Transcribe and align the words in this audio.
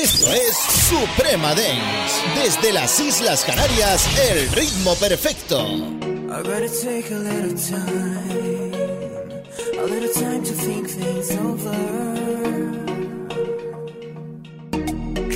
Esto 0.00 0.32
es 0.32 0.56
Suprema 0.56 1.48
Dance. 1.56 2.22
Desde 2.36 2.72
las 2.72 3.00
Islas 3.00 3.44
Canarias, 3.44 4.06
el 4.30 4.48
ritmo 4.52 4.94
perfecto. 4.94 5.58
I 5.66 6.42
better 6.44 6.68
take 6.68 7.10
a 7.12 7.18
little 7.18 7.56
time. 7.56 9.42
A 9.76 9.86
little 9.86 10.12
time 10.14 10.44
to 10.44 10.52
think 10.52 10.88
things 10.88 11.36
over. 11.38 11.74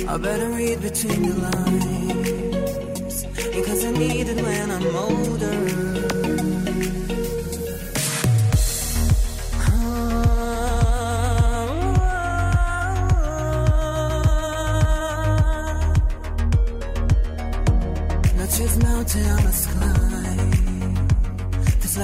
I 0.07 0.17
better 0.17 0.47
read 0.51 0.81
between 0.81 1.23
the 1.27 1.35
lines. 1.41 3.25
Because 3.53 3.83
I 3.83 3.91
need 3.91 4.29
it 4.29 4.41
when 4.41 4.71
I'm 4.71 4.95
older. 4.95 6.12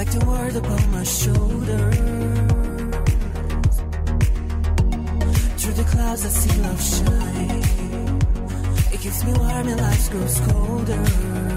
Like 0.00 0.12
the 0.18 0.24
world 0.24 0.56
upon 0.56 0.92
my 0.92 1.04
shoulder. 1.04 1.82
Through 5.58 5.74
the 5.74 5.86
clouds 5.92 6.24
I 6.24 6.30
see 6.40 6.62
love 6.62 6.82
shine. 6.94 8.18
It 8.94 9.00
keeps 9.02 9.22
me 9.26 9.32
warm 9.34 9.68
and 9.68 9.78
life 9.78 10.10
grows 10.10 10.40
colder. 10.40 11.50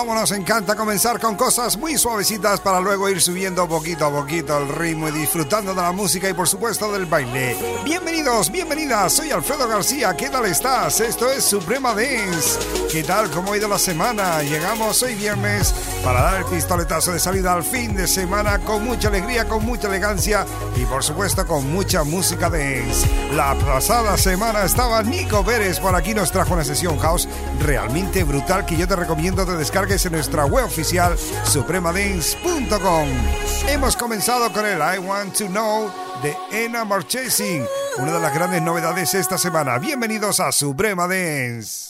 Cómo 0.00 0.14
nos 0.14 0.30
encanta 0.30 0.76
comenzar 0.76 1.20
con 1.20 1.36
cosas 1.36 1.76
muy 1.76 1.98
suavecitas 1.98 2.58
para 2.60 2.80
luego 2.80 3.10
ir 3.10 3.20
subiendo 3.20 3.68
poquito 3.68 4.06
a 4.06 4.10
poquito 4.10 4.56
el 4.56 4.66
ritmo 4.70 5.08
y 5.08 5.12
disfrutando 5.12 5.74
de 5.74 5.82
la 5.82 5.92
música 5.92 6.26
y 6.26 6.32
por 6.32 6.48
supuesto 6.48 6.90
del 6.90 7.04
baile. 7.04 7.54
Bienvenidos, 7.84 8.50
bienvenidas, 8.50 9.12
soy 9.12 9.30
Alfredo 9.30 9.68
García, 9.68 10.16
¿qué 10.16 10.30
tal 10.30 10.46
estás? 10.46 11.00
Esto 11.00 11.30
es 11.30 11.44
Suprema 11.44 11.92
Dance. 11.94 12.58
¿Qué 12.90 13.02
tal? 13.02 13.30
¿Cómo 13.30 13.52
ha 13.52 13.58
ido 13.58 13.68
la 13.68 13.78
semana? 13.78 14.42
Llegamos 14.42 15.02
hoy 15.02 15.16
viernes 15.16 15.74
para 16.04 16.22
dar 16.22 16.40
el 16.40 16.44
pistoletazo 16.46 17.12
de 17.12 17.18
salida 17.18 17.52
al 17.52 17.62
fin 17.62 17.94
de 17.94 18.06
semana 18.06 18.58
con 18.60 18.84
mucha 18.84 19.08
alegría, 19.08 19.46
con 19.46 19.64
mucha 19.64 19.88
elegancia 19.88 20.46
y 20.76 20.84
por 20.84 21.02
supuesto 21.02 21.46
con 21.46 21.70
mucha 21.72 22.04
música 22.04 22.48
dance. 22.48 23.08
La 23.34 23.54
pasada 23.54 24.16
semana 24.16 24.64
estaba 24.64 25.02
Nico 25.02 25.44
Pérez, 25.44 25.78
por 25.80 25.94
aquí 25.94 26.14
nos 26.14 26.32
trajo 26.32 26.54
una 26.54 26.64
sesión 26.64 26.98
house 26.98 27.28
realmente 27.60 28.24
brutal 28.24 28.64
que 28.66 28.76
yo 28.76 28.88
te 28.88 28.96
recomiendo 28.96 29.44
te 29.44 29.56
descargues 29.56 30.04
en 30.06 30.12
nuestra 30.12 30.44
web 30.46 30.64
oficial 30.64 31.16
supremadance.com. 31.44 33.08
Hemos 33.68 33.96
comenzado 33.96 34.52
con 34.52 34.66
el 34.66 34.78
I 34.78 34.98
Want 34.98 35.36
to 35.36 35.46
Know 35.46 35.90
de 36.22 36.36
Enna 36.52 36.84
Marchesing, 36.84 37.64
una 37.98 38.12
de 38.12 38.20
las 38.20 38.34
grandes 38.34 38.62
novedades 38.62 39.14
esta 39.14 39.38
semana. 39.38 39.78
Bienvenidos 39.78 40.40
a 40.40 40.52
Suprema 40.52 41.06
Dance. 41.06 41.89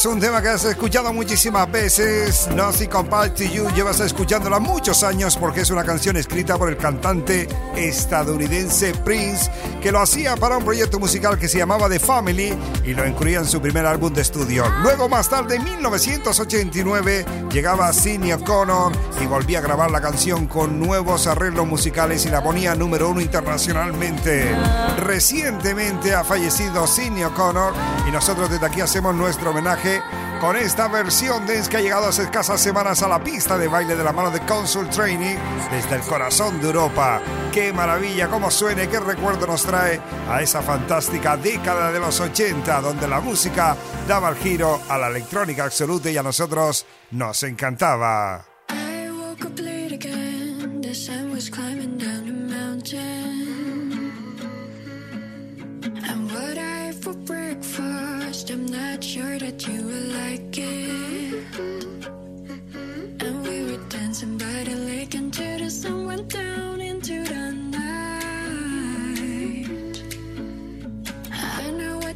Es 0.00 0.06
un 0.06 0.18
tema 0.18 0.40
que 0.40 0.48
has 0.48 0.64
escuchado 0.64 1.12
muchísimas 1.12 1.70
veces. 1.70 2.48
Nothing 2.56 2.88
Compared 2.88 3.34
to 3.34 3.44
You 3.44 3.68
llevas 3.76 4.00
escuchándola 4.00 4.58
muchos 4.58 5.02
años 5.02 5.36
porque 5.36 5.60
es 5.60 5.68
una 5.68 5.84
canción 5.84 6.16
escrita 6.16 6.56
por 6.56 6.70
el 6.70 6.78
cantante 6.78 7.46
estadounidense 7.76 8.94
Prince 9.04 9.50
que 9.80 9.92
lo 9.92 10.00
hacía 10.00 10.36
para 10.36 10.58
un 10.58 10.64
proyecto 10.64 10.98
musical 10.98 11.38
que 11.38 11.48
se 11.48 11.58
llamaba 11.58 11.88
The 11.88 11.98
Family 11.98 12.52
y 12.84 12.92
lo 12.94 13.06
incluía 13.06 13.38
en 13.38 13.46
su 13.46 13.60
primer 13.60 13.86
álbum 13.86 14.12
de 14.12 14.20
estudio. 14.20 14.64
Luego, 14.82 15.08
más 15.08 15.28
tarde, 15.28 15.56
en 15.56 15.64
1989, 15.64 17.24
llegaba 17.50 17.92
Sidney 17.92 18.32
O'Connor 18.32 18.92
y 19.22 19.26
volvía 19.26 19.58
a 19.58 19.62
grabar 19.62 19.90
la 19.90 20.00
canción 20.00 20.46
con 20.46 20.78
nuevos 20.78 21.26
arreglos 21.26 21.66
musicales 21.66 22.26
y 22.26 22.28
la 22.28 22.42
ponía 22.42 22.74
número 22.74 23.08
uno 23.08 23.20
internacionalmente. 23.20 24.54
Recientemente 24.98 26.14
ha 26.14 26.24
fallecido 26.24 26.86
Sidney 26.86 27.24
O'Connor 27.24 27.72
y 28.06 28.10
nosotros 28.10 28.50
desde 28.50 28.66
aquí 28.66 28.80
hacemos 28.80 29.14
nuestro 29.14 29.50
homenaje 29.50 30.02
con 30.40 30.56
esta 30.56 30.88
versión 30.88 31.46
dance 31.46 31.68
que 31.68 31.78
ha 31.78 31.80
llegado 31.80 32.06
hace 32.06 32.22
escasas 32.22 32.60
semanas 32.60 33.02
a 33.02 33.08
la 33.08 33.22
pista 33.22 33.58
de 33.58 33.68
baile 33.68 33.94
de 33.94 34.04
la 34.04 34.12
mano 34.12 34.30
de 34.30 34.40
Consul 34.40 34.88
Training 34.88 35.36
desde 35.70 35.96
el 35.96 36.02
corazón 36.02 36.60
de 36.60 36.66
Europa. 36.66 37.20
¡Qué 37.52 37.72
maravilla! 37.72 38.28
¿Cómo 38.28 38.48
suena? 38.48 38.86
¿Qué 38.86 39.00
recuerdo 39.00 39.44
nos 39.44 39.64
trae 39.64 40.00
a 40.28 40.40
esa 40.40 40.62
fantástica 40.62 41.36
década 41.36 41.90
de 41.90 41.98
los 41.98 42.20
80 42.20 42.80
donde 42.80 43.08
la 43.08 43.20
música 43.20 43.76
daba 44.06 44.28
el 44.28 44.36
giro 44.36 44.80
a 44.88 44.96
la 44.96 45.08
electrónica 45.08 45.64
absoluta 45.64 46.10
y 46.10 46.16
a 46.16 46.22
nosotros 46.22 46.86
nos 47.10 47.42
encantaba? 47.42 48.49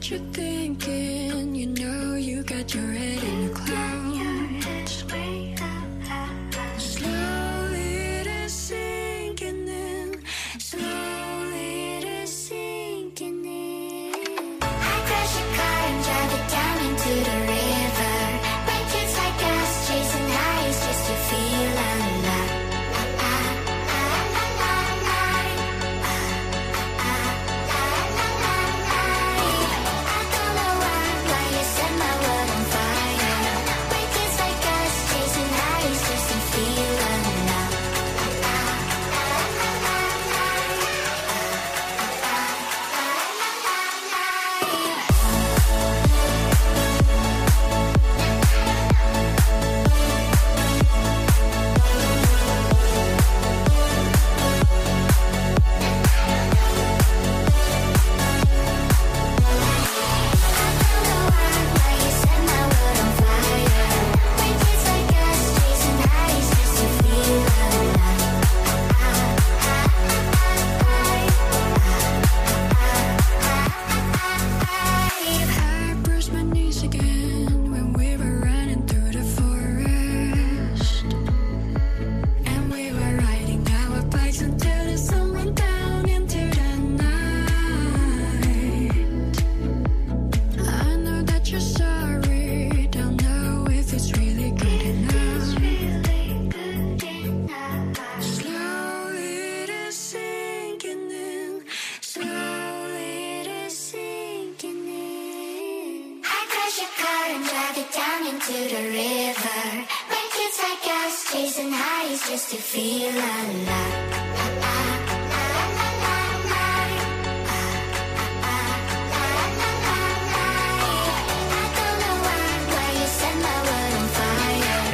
what 0.04 0.10
you're 0.10 0.32
thinking. 0.32 1.54
You 1.54 1.66
know 1.66 2.14
you 2.16 2.42
got 2.42 2.74
your 2.74 2.92
head 2.92 3.22
in 3.22 3.43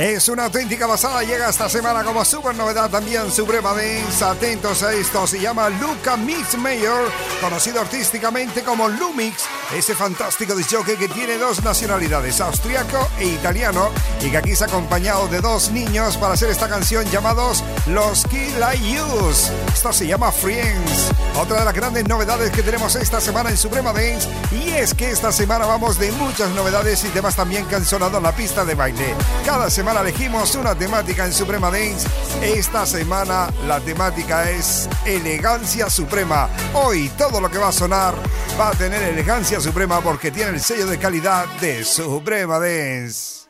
Es 0.01 0.29
una 0.31 0.47
auténtica 0.47 0.87
basada, 0.87 1.23
llega 1.23 1.51
esta 1.51 1.69
semana 1.69 2.03
como 2.03 2.25
super 2.25 2.55
novedad 2.55 2.91
también 2.91 3.31
Suprema 3.31 3.75
Dance. 3.75 4.25
Atentos 4.25 4.83
a 4.83 4.95
esto, 4.95 5.27
se 5.27 5.39
llama 5.39 5.69
Luca 5.69 6.17
Mix 6.17 6.57
Mayor, 6.57 7.13
conocido 7.41 7.81
artísticamente 7.81 8.63
como 8.63 8.89
Lumix, 8.89 9.45
ese 9.75 9.95
fantástico 9.95 10.55
disjockey 10.55 10.97
que 10.97 11.09
tiene 11.09 11.39
dos 11.39 11.63
nacionalidades, 11.63 12.41
austriaco 12.41 13.09
e 13.19 13.27
italiano, 13.27 13.91
y 14.21 14.31
que 14.31 14.37
aquí 14.37 14.57
se 14.57 14.65
ha 14.65 14.67
acompañado 14.67 15.29
de 15.29 15.41
dos 15.41 15.71
niños 15.71 16.17
para 16.17 16.35
hacer 16.35 16.51
esta 16.51 16.69
canción 16.69 17.05
llamados 17.11 17.63
Los 17.87 18.25
Kill 18.25 18.57
I 18.59 18.99
Use. 18.99 19.53
Esto 19.73 19.93
se 19.93 20.07
llama 20.07 20.33
Friends. 20.33 21.13
Otra 21.37 21.61
de 21.61 21.65
las 21.65 21.75
grandes 21.75 22.09
novedades 22.09 22.51
que 22.51 22.63
tenemos 22.63 22.97
esta 22.97 23.21
semana 23.21 23.51
en 23.51 23.57
Suprema 23.57 23.93
Dance, 23.93 24.29
y 24.51 24.71
es 24.71 24.93
que 24.93 25.11
esta 25.11 25.31
semana 25.31 25.67
vamos 25.67 25.99
de 25.99 26.11
muchas 26.13 26.51
novedades 26.51 27.05
y 27.05 27.09
temas 27.09 27.37
también 27.37 27.67
que 27.67 27.77
han 27.77 27.85
sonado 27.85 28.19
en 28.19 28.25
la 28.25 28.33
pista 28.35 28.65
de 28.65 28.75
baile. 28.75 29.15
Cada 29.47 29.71
semana 29.71 30.01
elegimos 30.01 30.55
una 30.57 30.75
temática 30.75 31.25
en 31.25 31.33
Suprema 31.33 31.71
Dance. 31.71 32.09
Esta 32.43 32.85
semana 32.87 33.49
la 33.67 33.81
temática 33.81 34.51
es 34.51 34.89
elegancia 35.05 35.89
suprema. 35.89 36.49
Hoy 36.75 37.09
todo 37.17 37.41
lo 37.41 37.51
que 37.51 37.59
va 37.59 37.69
a 37.69 37.73
sonar 37.73 38.15
va 38.59 38.69
a 38.69 38.73
tener 38.73 39.03
elegancia 39.03 39.60
Suprema 39.61 40.01
porque 40.01 40.31
tiene 40.31 40.53
el 40.53 40.61
sello 40.61 40.87
de 40.87 40.99
calidad 40.99 41.47
de 41.61 41.85
Suprema 41.85 42.59
Dance. 42.59 43.41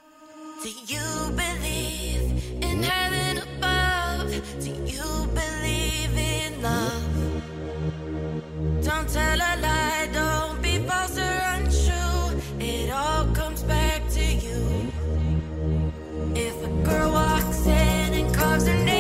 Girl 16.85 17.13
walks 17.13 17.67
in 17.67 18.15
and 18.15 18.35
calls 18.35 18.67
her 18.67 18.75
name 18.85 19.00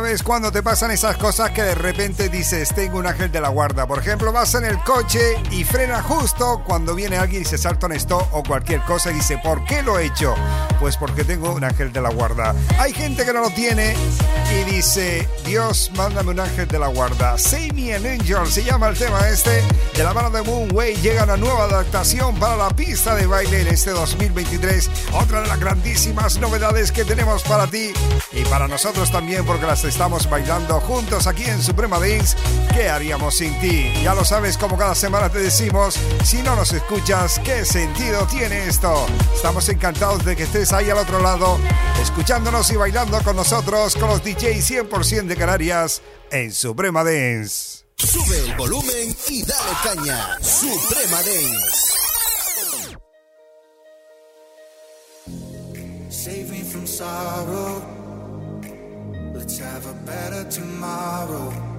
¿Sabes 0.00 0.22
cuando 0.22 0.50
te 0.50 0.62
pasan 0.62 0.90
esas 0.92 1.18
cosas 1.18 1.50
que 1.50 1.62
de 1.62 1.74
repente 1.74 2.30
dices, 2.30 2.74
tengo 2.74 2.96
un 2.96 3.06
ángel 3.06 3.30
de 3.30 3.38
la 3.38 3.50
guarda? 3.50 3.86
Por 3.86 3.98
ejemplo, 3.98 4.32
vas 4.32 4.54
en 4.54 4.64
el 4.64 4.78
coche 4.78 5.34
y 5.50 5.62
frena 5.62 6.00
justo 6.00 6.62
cuando 6.66 6.94
viene 6.94 7.18
alguien 7.18 7.42
y 7.42 7.44
se 7.44 7.58
salta 7.58 7.84
en 7.84 7.92
esto 7.92 8.26
o 8.32 8.42
cualquier 8.42 8.80
cosa 8.84 9.10
y 9.10 9.16
dice, 9.16 9.36
¿por 9.44 9.62
qué 9.66 9.82
lo 9.82 9.98
he 9.98 10.06
hecho? 10.06 10.34
Pues 10.80 10.96
porque 10.96 11.22
tengo 11.22 11.52
un 11.52 11.64
ángel 11.64 11.92
de 11.92 12.00
la 12.00 12.08
guarda. 12.08 12.54
Hay 12.78 12.94
gente 12.94 13.26
que 13.26 13.32
no 13.34 13.42
lo 13.42 13.50
tiene 13.50 13.94
y 14.50 14.64
dice, 14.64 15.28
Dios, 15.44 15.90
mándame 15.96 16.30
un 16.30 16.40
ángel 16.40 16.66
de 16.66 16.78
la 16.78 16.88
guarda. 16.88 17.38
Save 17.38 17.72
me 17.74 17.94
an 17.94 18.06
angel, 18.06 18.46
se 18.46 18.64
llama 18.64 18.88
el 18.88 18.98
tema 18.98 19.28
este. 19.28 19.62
De 19.96 20.02
la 20.02 20.12
mano 20.12 20.30
de 20.30 20.42
Moonway 20.42 20.94
llega 20.96 21.24
una 21.24 21.36
nueva 21.36 21.64
adaptación 21.64 22.34
para 22.36 22.56
la 22.56 22.70
pista 22.70 23.14
de 23.14 23.26
baile 23.26 23.62
en 23.62 23.68
este 23.68 23.90
2023. 23.90 24.90
Otra 25.12 25.42
de 25.42 25.48
las 25.48 25.60
grandísimas 25.60 26.38
novedades 26.38 26.90
que 26.92 27.04
tenemos 27.04 27.42
para 27.42 27.66
ti 27.66 27.92
y 28.32 28.42
para 28.44 28.68
nosotros 28.68 29.10
también 29.10 29.44
porque 29.44 29.66
las 29.66 29.84
estamos 29.84 30.28
bailando 30.28 30.80
juntos 30.80 31.26
aquí 31.26 31.44
en 31.44 31.62
Suprema 31.62 31.98
Dance. 31.98 32.36
¿Qué 32.72 32.88
haríamos 32.88 33.34
sin 33.34 33.58
ti? 33.60 33.92
Ya 34.02 34.14
lo 34.14 34.24
sabes, 34.24 34.56
como 34.56 34.78
cada 34.78 34.94
semana 34.94 35.28
te 35.28 35.38
decimos, 35.38 35.98
si 36.24 36.40
no 36.42 36.54
nos 36.54 36.72
escuchas, 36.72 37.40
¿qué 37.40 37.64
sentido 37.64 38.26
tiene 38.26 38.68
esto? 38.68 39.06
Estamos 39.34 39.68
encantados 39.68 40.24
de 40.24 40.36
que 40.36 40.44
estés 40.44 40.72
ahí 40.72 40.88
al 40.88 40.98
otro 40.98 41.20
lado, 41.20 41.58
escuchándonos 42.00 42.70
y 42.70 42.76
bailando 42.76 43.20
con 43.22 43.36
nosotros, 43.36 43.96
con 43.96 44.08
los 44.08 44.22
DJs 44.22 44.88
100% 44.88 45.26
de 45.26 45.36
Canarias 45.36 46.00
en 46.30 46.52
Suprema 46.52 47.02
Dance. 47.02 47.84
Sube 47.96 48.38
el 48.38 48.54
volumen 48.56 49.16
y 49.28 49.42
dale 49.42 49.72
caña. 49.82 50.38
Suprema 50.40 51.16
Dance. 51.16 52.00
Save 56.08 56.50
me 56.50 56.62
from 56.62 56.86
sorrow. 56.86 57.82
Let's 59.34 59.58
have 59.58 59.86
a 59.86 59.94
better 60.06 60.44
tomorrow. 60.50 61.69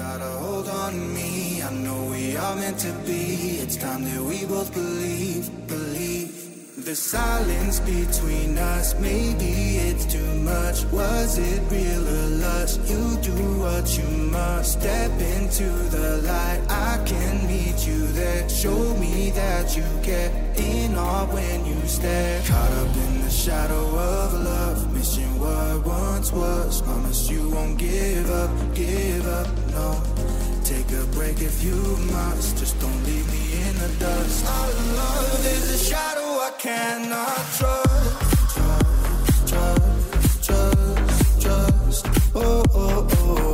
You've 0.00 0.08
got 0.08 0.22
a 0.22 0.38
hold 0.38 0.66
on 0.66 1.12
me. 1.12 1.62
I 1.62 1.70
know 1.70 2.04
we 2.04 2.34
are 2.34 2.56
meant 2.56 2.78
to 2.78 2.92
be. 3.04 3.58
It's 3.60 3.76
time 3.76 4.02
that 4.04 4.22
we 4.22 4.46
both 4.46 4.72
believe, 4.72 5.50
believe. 5.66 6.49
The 6.84 6.96
silence 6.96 7.78
between 7.80 8.56
us, 8.56 8.98
maybe 8.98 9.76
it's 9.76 10.06
too 10.06 10.34
much. 10.36 10.84
Was 10.86 11.36
it 11.36 11.60
real 11.70 12.08
or 12.08 12.26
lust? 12.40 12.80
You 12.88 13.18
do 13.20 13.60
what 13.60 13.98
you 13.98 14.08
must. 14.08 14.80
Step 14.80 15.10
into 15.20 15.64
the 15.90 16.22
light. 16.24 16.60
I 16.70 17.02
can 17.04 17.46
meet 17.46 17.86
you 17.86 18.06
there. 18.08 18.48
Show 18.48 18.96
me 18.96 19.30
that 19.32 19.76
you 19.76 19.84
care. 20.02 20.32
In 20.56 20.96
awe 20.96 21.26
when 21.26 21.66
you 21.66 21.76
stare. 21.86 22.40
Caught 22.46 22.72
up 22.72 22.96
in 22.96 23.22
the 23.22 23.30
shadow 23.30 23.84
of 23.84 24.32
love 24.32 24.94
Missing 24.94 25.38
what 25.38 25.86
once 25.86 26.32
was. 26.32 26.80
Promise 26.80 27.30
you 27.30 27.50
won't 27.50 27.78
give 27.78 28.30
up, 28.30 28.50
give 28.74 29.26
up, 29.26 29.48
no. 29.70 30.02
Take 30.64 30.90
a 30.92 31.04
break 31.12 31.42
if 31.42 31.62
you 31.62 31.76
must. 32.12 32.56
Just 32.56 32.80
don't 32.80 33.04
leave 33.04 33.30
me 33.32 33.39
the 33.80 33.88
dust. 33.98 34.44
Our 34.46 34.72
love 34.96 35.46
is 35.46 35.64
a 35.70 35.84
shadow 35.90 36.28
I 36.48 36.52
cannot 36.58 37.40
trust. 37.58 38.56
Trust, 38.56 39.48
trust, 39.48 40.44
trust, 40.44 41.42
trust. 41.42 42.06
Oh, 42.34 42.62
oh, 42.74 43.08
oh, 43.12 43.49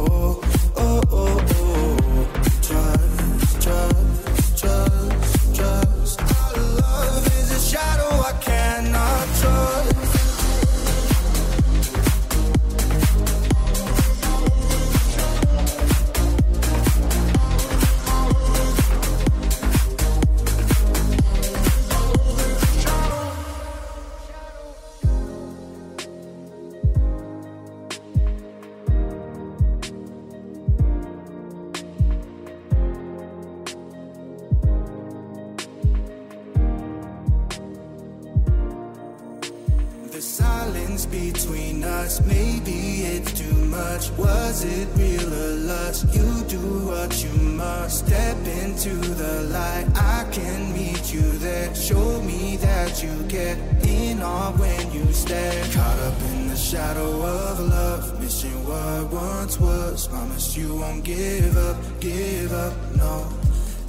The 40.16 40.22
silence 40.22 41.04
between 41.04 41.84
us, 41.84 42.22
maybe 42.22 43.02
it's 43.04 43.38
too 43.38 43.58
much. 43.66 44.10
Was 44.12 44.64
it 44.64 44.88
real 44.96 45.30
or 45.30 45.56
lust? 45.56 46.06
You 46.14 46.42
do 46.48 46.86
what 46.88 47.22
you 47.22 47.34
must. 47.52 48.06
Step 48.06 48.38
into 48.62 48.94
the 48.96 49.42
light, 49.52 49.86
I 49.94 50.26
can 50.32 50.72
meet 50.72 51.12
you 51.12 51.20
there. 51.20 51.74
Show 51.74 52.22
me 52.22 52.56
that 52.56 53.02
you 53.02 53.12
get 53.24 53.58
in 53.86 54.22
awe 54.22 54.52
when 54.52 54.90
you 54.90 55.04
stare. 55.12 55.62
Caught 55.74 55.98
up 55.98 56.18
in 56.32 56.48
the 56.48 56.56
shadow 56.56 57.10
of 57.22 57.60
love, 57.60 58.18
missing 58.18 58.66
what 58.66 59.12
once 59.12 59.60
was. 59.60 60.08
Promise 60.08 60.56
you 60.56 60.76
won't 60.76 61.04
give 61.04 61.58
up, 61.58 61.76
give 62.00 62.54
up, 62.54 62.72
no. 62.96 63.28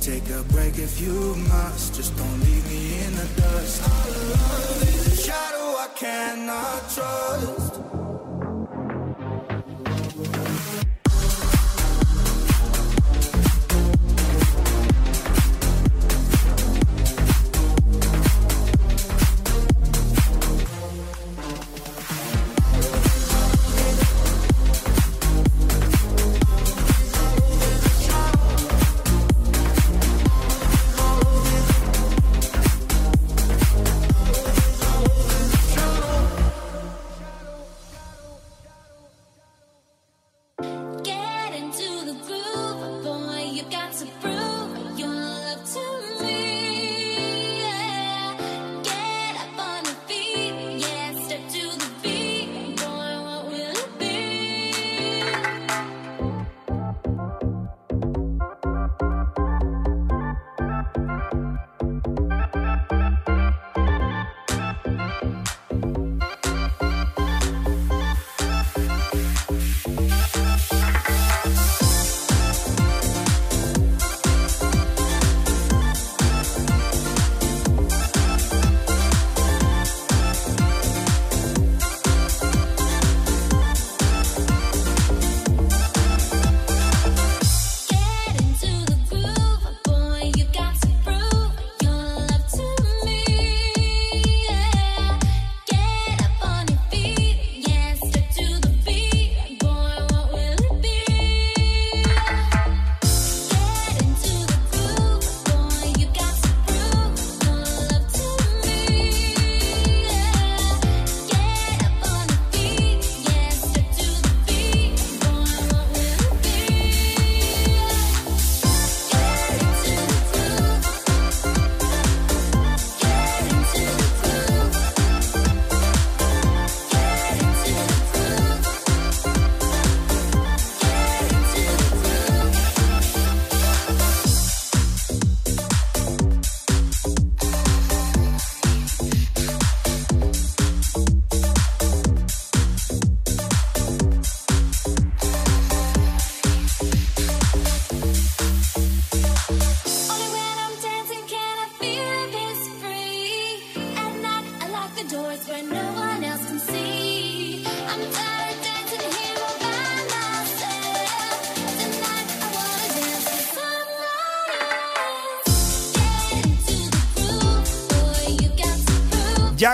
Take 0.01 0.29
a 0.31 0.43
break 0.51 0.77
if 0.77 1.00
you 1.00 1.36
must, 1.48 1.96
just 1.96 2.13
don't 2.17 2.39
leave 2.41 2.67
me 2.67 3.05
in 3.05 3.15
the 3.15 3.41
dust. 3.41 3.81
I 3.81 4.10
love 4.10 4.97
cannot 6.00 6.89
trust. 6.92 7.87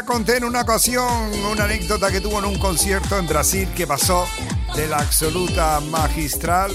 Conté 0.06 0.38
en 0.38 0.44
una 0.44 0.62
ocasión 0.62 1.32
una 1.50 1.64
anécdota 1.64 2.12
que 2.12 2.20
tuvo 2.20 2.40
en 2.40 2.46
un 2.46 2.60
concierto 2.60 3.18
en 3.18 3.26
Brasil 3.26 3.70
que 3.76 3.88
pasó 3.88 4.28
de 4.76 4.88
la 4.88 4.98
absoluta 4.98 5.80
magistral 5.80 6.72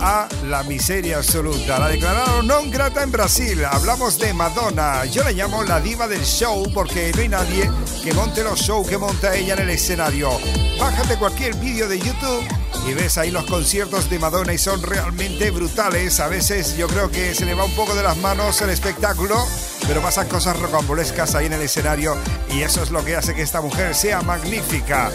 a 0.00 0.28
la 0.48 0.62
miseria 0.64 1.18
absoluta. 1.18 1.78
La 1.78 1.88
declararon 1.88 2.46
non 2.46 2.70
grata 2.70 3.02
en 3.02 3.12
Brasil. 3.12 3.64
Hablamos 3.64 4.18
de 4.18 4.34
Madonna. 4.34 5.04
Yo 5.04 5.22
la 5.22 5.30
llamo 5.30 5.62
la 5.62 5.80
diva 5.80 6.08
del 6.08 6.24
show 6.24 6.66
porque 6.74 7.12
no 7.14 7.20
hay 7.20 7.28
nadie 7.28 7.70
que 8.02 8.12
monte 8.12 8.42
los 8.42 8.60
shows 8.60 8.88
que 8.88 8.98
monta 8.98 9.34
ella 9.34 9.54
en 9.54 9.60
el 9.60 9.70
escenario. 9.70 10.30
Bájate 10.78 11.16
cualquier 11.18 11.54
vídeo 11.56 11.88
de 11.88 12.00
YouTube 12.00 12.44
y 12.88 12.94
ves 12.94 13.18
ahí 13.18 13.30
los 13.30 13.44
conciertos 13.44 14.10
de 14.10 14.18
Madonna 14.18 14.52
y 14.52 14.58
son 14.58 14.82
realmente 14.82 15.50
brutales. 15.52 16.18
A 16.18 16.26
veces 16.26 16.76
yo 16.76 16.88
creo 16.88 17.10
que 17.10 17.34
se 17.34 17.44
le 17.44 17.54
va 17.54 17.64
un 17.64 17.76
poco 17.76 17.94
de 17.94 18.02
las 18.02 18.16
manos 18.16 18.60
el 18.62 18.70
espectáculo, 18.70 19.46
pero 19.86 20.00
pasan 20.00 20.28
cosas 20.28 20.58
rocambolescas 20.58 21.34
ahí 21.34 21.46
en 21.46 21.54
el 21.54 21.62
escenario 21.62 22.16
y 22.50 22.62
eso 22.62 22.82
es 22.82 22.90
lo 22.90 23.04
que 23.04 23.16
hace 23.16 23.34
que 23.34 23.42
esta 23.42 23.60
mujer 23.60 23.94
sea 23.94 24.22
magnífica. 24.22 25.10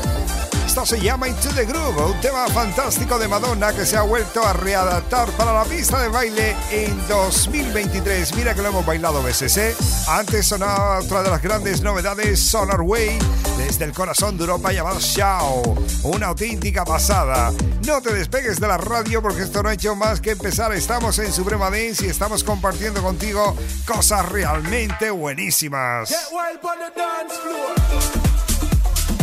Esto 0.67 0.85
se 0.85 0.99
llama 0.99 1.29
Into 1.29 1.49
the 1.55 1.63
Groove, 1.63 2.11
un 2.11 2.19
tema 2.19 2.45
fantástico 2.49 3.17
de 3.17 3.29
Madonna 3.29 3.71
que 3.71 3.85
se 3.85 3.95
ha 3.95 4.01
vuelto 4.01 4.43
a 4.43 4.51
readaptar 4.51 5.29
para 5.31 5.53
la 5.53 5.63
pista 5.63 6.01
de 6.01 6.09
baile 6.09 6.55
en 6.69 7.07
2023. 7.07 8.35
Mira 8.35 8.53
que 8.53 8.61
lo 8.61 8.67
hemos 8.67 8.85
bailado 8.85 9.23
veces, 9.23 9.55
¿eh? 9.57 9.73
Antes 10.09 10.45
sonaba 10.45 10.99
otra 10.99 11.23
de 11.23 11.29
las 11.29 11.41
grandes 11.41 11.81
novedades, 11.81 12.41
Solar 12.41 12.81
Way, 12.81 13.17
desde 13.57 13.85
el 13.85 13.93
corazón 13.93 14.37
de 14.37 14.43
Europa 14.43 14.73
llamado 14.73 14.99
Shao. 14.99 15.63
Una 16.03 16.27
auténtica 16.27 16.83
pasada. 16.83 17.53
No 17.85 18.01
te 18.01 18.13
despegues 18.13 18.59
de 18.59 18.67
la 18.67 18.77
radio 18.77 19.21
porque 19.21 19.43
esto 19.43 19.63
no 19.63 19.69
ha 19.69 19.73
hecho 19.73 19.95
más 19.95 20.19
que 20.19 20.31
empezar. 20.31 20.73
Estamos 20.73 21.17
en 21.19 21.31
Suprema 21.31 21.71
Dance 21.71 22.05
y 22.05 22.09
estamos 22.09 22.43
compartiendo 22.43 23.01
contigo 23.01 23.55
cosas 23.85 24.27
realmente 24.29 25.11
buenísimas. 25.11 26.13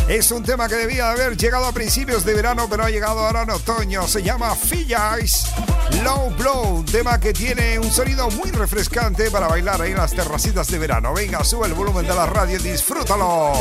Es 0.08 0.30
un 0.32 0.42
tema 0.42 0.68
que 0.68 0.74
debía 0.74 1.10
haber 1.10 1.34
llegado 1.34 1.64
a 1.64 1.72
principios 1.72 2.24
de 2.26 2.34
verano, 2.34 2.66
pero 2.68 2.84
ha 2.84 2.90
llegado 2.90 3.20
ahora 3.20 3.42
en 3.42 3.50
otoño. 3.50 4.06
Se 4.06 4.22
llama 4.22 4.54
Fillais 4.54 5.46
Low 6.02 6.30
Blow, 6.36 6.76
un 6.76 6.84
tema 6.84 7.18
que 7.18 7.32
tiene 7.32 7.78
un 7.78 7.90
sonido 7.90 8.28
muy 8.30 8.50
refrescante 8.50 9.30
para 9.30 9.48
bailar 9.48 9.80
ahí 9.80 9.92
en 9.92 9.96
las 9.96 10.12
terracitas 10.12 10.68
de 10.68 10.78
verano. 10.78 11.14
Venga, 11.14 11.42
sube 11.42 11.66
el 11.66 11.74
volumen 11.74 12.06
de 12.06 12.14
la 12.14 12.26
radio 12.26 12.58
y 12.58 12.62
disfrútalo. 12.62 13.54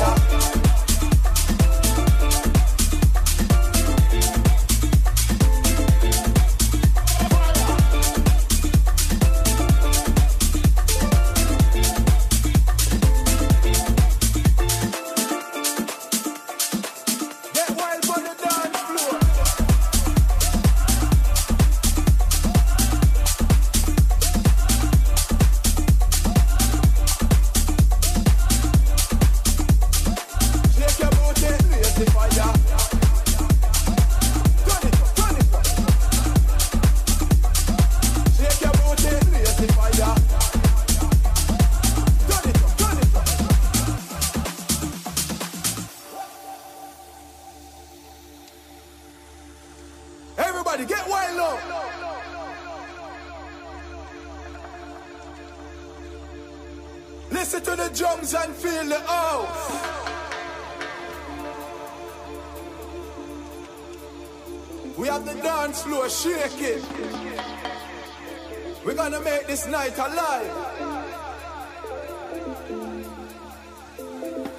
Night 69.68 69.98
alive. 69.98 70.52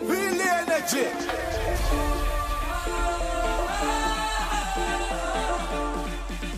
Feel 0.01 0.35
the 0.41 0.49
energy. 0.61 1.07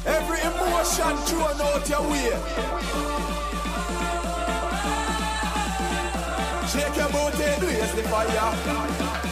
Every 0.07 0.41
emotion 0.51 1.17
thrown 1.27 1.61
out 1.61 1.89
your 1.89 2.03
way. 2.11 2.33
Shake 6.73 6.97
your 6.97 7.11
booty, 7.15 7.49
raise 7.67 7.95
the 7.95 8.03
fire. 8.11 9.26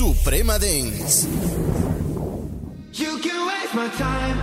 Suprema 0.00 0.58
Dance. 0.58 1.26
You 2.94 3.18
can 3.18 3.46
waste 3.48 3.74
my 3.74 3.86
time. 3.98 4.36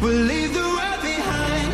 We'll 0.00 0.22
leave 0.32 0.54
the 0.54 0.60
world 0.60 1.00
behind. 1.02 1.72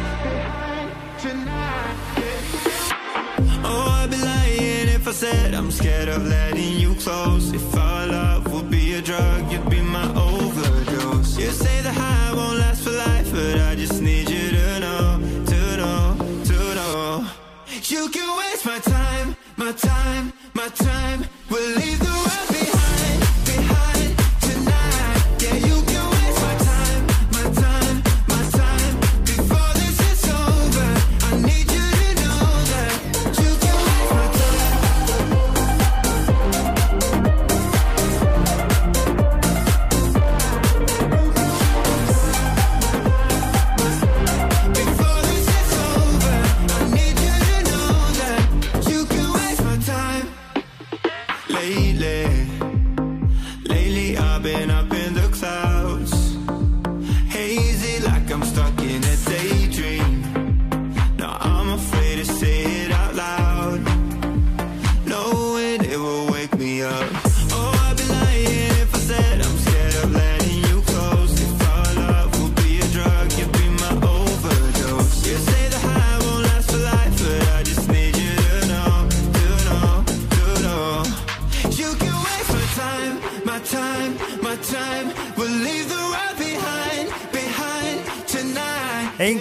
Oh, 3.67 4.01
I'd 4.01 4.11
be 4.11 4.17
lying 4.17 4.89
if 4.97 5.07
I 5.07 5.13
said 5.13 5.53
I'm 5.53 5.71
scared 5.71 6.09
of 6.09 6.27
letting 6.27 6.81
you 6.81 6.95
close. 6.95 7.53
If 7.53 7.77
our 7.77 8.07
love 8.07 8.51
would 8.51 8.71
be 8.71 8.95
a 8.95 9.03
drug, 9.03 9.53
you'd 9.53 9.69
be 9.69 9.83
my 9.83 10.09
overdose. 10.17 11.37
You 11.39 11.51
say 11.51 11.83
the 11.83 11.93
high 11.93 12.33
won't 12.35 12.61
last 12.61 12.83
for 12.83 12.93
life, 12.93 13.31
but 13.31 13.61
I 13.61 13.75
just 13.75 14.01
need 14.01 14.31
you 14.31 14.51
to 14.53 14.81
know, 14.81 15.21
to 15.53 15.77
know, 15.77 16.17
to 16.45 16.75
know. 16.79 17.27
You 17.83 18.09
can 18.09 18.39
waste 18.39 18.65
my 18.65 18.79
time, 18.79 19.37
my 19.59 19.73
time, 19.73 20.33
my 20.55 20.69
time. 20.69 21.29
We'll 21.51 21.98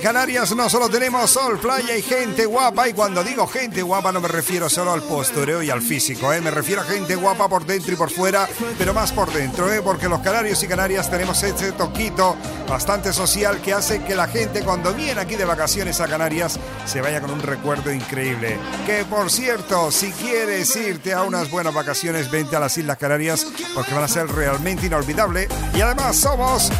Canarias 0.07 0.55
no 0.55 0.69
solo 0.69 0.87
tenemos 0.87 1.29
sol, 1.29 1.59
playa 1.59 1.97
y 1.97 2.01
gente 2.01 2.45
guapa. 2.45 2.87
Y 2.87 2.93
cuando 2.93 3.25
digo 3.25 3.45
gente 3.45 3.81
guapa 3.81 4.13
no 4.13 4.21
me 4.21 4.29
refiero 4.29 4.69
solo 4.69 4.93
al 4.93 5.03
postureo 5.03 5.61
y 5.61 5.69
al 5.69 5.81
físico, 5.81 6.31
¿eh? 6.31 6.39
me 6.39 6.49
refiero 6.49 6.81
a 6.81 6.85
gente 6.85 7.15
guapa 7.15 7.49
por 7.49 7.65
dentro 7.65 7.91
y 7.91 7.97
por 7.97 8.09
fuera, 8.09 8.47
pero 8.77 8.93
más 8.93 9.11
por 9.11 9.33
dentro, 9.33 9.69
¿eh? 9.69 9.81
porque 9.81 10.07
los 10.07 10.21
canarios 10.21 10.63
y 10.63 10.67
canarias 10.69 11.11
tenemos 11.11 11.43
ese 11.43 11.73
toquito 11.73 12.37
bastante 12.69 13.11
social 13.11 13.59
que 13.59 13.73
hace 13.73 14.01
que 14.01 14.15
la 14.15 14.29
gente 14.29 14.63
cuando 14.63 14.93
viene 14.93 15.19
aquí 15.19 15.35
de 15.35 15.43
vacaciones 15.43 15.99
a 15.99 16.07
Canarias 16.07 16.57
se 16.85 17.01
vaya 17.01 17.19
con 17.19 17.31
un 17.31 17.41
recuerdo 17.41 17.91
increíble. 17.91 18.57
Que 18.85 19.03
por 19.03 19.29
cierto, 19.29 19.91
si 19.91 20.13
quieres 20.13 20.73
irte 20.77 21.11
a 21.11 21.23
unas 21.23 21.51
buenas 21.51 21.73
vacaciones, 21.73 22.31
vente 22.31 22.55
a 22.55 22.61
las 22.61 22.77
Islas 22.77 22.97
Canarias 22.97 23.45
porque 23.75 23.93
van 23.93 24.05
a 24.05 24.07
ser 24.07 24.29
realmente 24.29 24.85
inolvidables. 24.85 25.49
Y 25.75 25.81
además 25.81 26.15
somos 26.15 26.71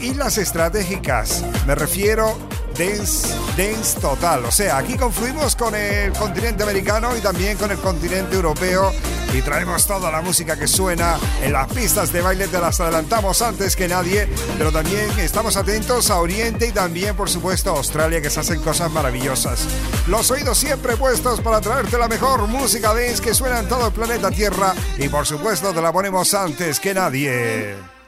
eh, 0.00 0.06
islas 0.06 0.38
estratégicas. 0.38 1.44
Me 1.66 1.74
refiero 1.74 2.36
dance, 2.78 3.28
dance 3.56 4.00
total. 4.00 4.44
O 4.44 4.50
sea, 4.50 4.78
aquí 4.78 4.96
confluimos 4.96 5.56
con 5.56 5.74
el 5.74 6.12
continente 6.12 6.62
americano 6.62 7.16
y 7.16 7.20
también 7.20 7.56
con 7.56 7.70
el 7.70 7.78
continente 7.78 8.36
europeo 8.36 8.92
y 9.32 9.42
traemos 9.42 9.86
toda 9.86 10.10
la 10.10 10.22
música 10.22 10.56
que 10.56 10.66
suena 10.66 11.18
en 11.42 11.52
las 11.52 11.72
pistas 11.72 12.12
de 12.12 12.20
baile, 12.20 12.48
te 12.48 12.58
las 12.58 12.80
adelantamos 12.80 13.42
antes 13.42 13.76
que 13.76 13.86
nadie, 13.86 14.28
pero 14.58 14.72
también 14.72 15.08
estamos 15.18 15.56
atentos 15.56 16.10
a 16.10 16.18
Oriente 16.18 16.66
y 16.66 16.72
también, 16.72 17.14
por 17.14 17.30
supuesto, 17.30 17.70
a 17.70 17.76
Australia, 17.76 18.20
que 18.20 18.30
se 18.30 18.40
hacen 18.40 18.60
cosas 18.60 18.90
maravillosas. 18.90 19.66
Los 20.08 20.30
oídos 20.30 20.58
siempre 20.58 20.96
puestos 20.96 21.40
para 21.40 21.60
traerte 21.60 21.96
la 21.98 22.08
mejor 22.08 22.48
música 22.48 22.92
dance 22.94 23.22
que 23.22 23.34
suena 23.34 23.60
en 23.60 23.68
todo 23.68 23.86
el 23.86 23.92
planeta 23.92 24.30
Tierra 24.30 24.74
y, 24.98 25.08
por 25.08 25.26
supuesto, 25.26 25.72
te 25.72 25.80
la 25.80 25.92
ponemos 25.92 26.34
antes 26.34 26.80
que 26.80 26.94
nadie. 26.94 27.99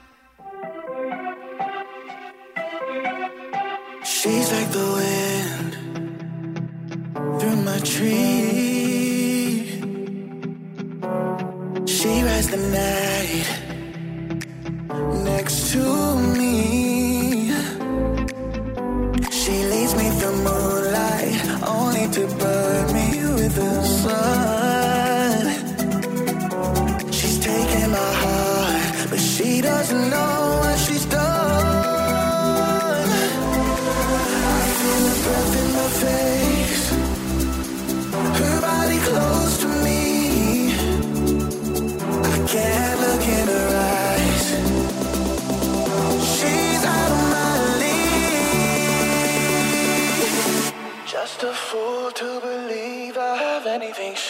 Tree. 7.84 9.66
She 11.86 12.22
rides 12.22 12.48
the 12.48 12.62
night 12.80 13.46
next 15.24 15.72
to 15.72 16.16
me. 16.38 17.52
She 19.30 19.64
leads 19.72 19.94
me 19.96 20.10
through 20.18 20.36
moonlight, 20.48 21.34
only 21.66 22.08
to 22.08 22.26
burn 22.38 22.71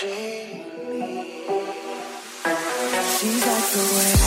She's 0.02 0.10
like 3.46 3.70
the 3.70 3.82
wind. 3.94 4.21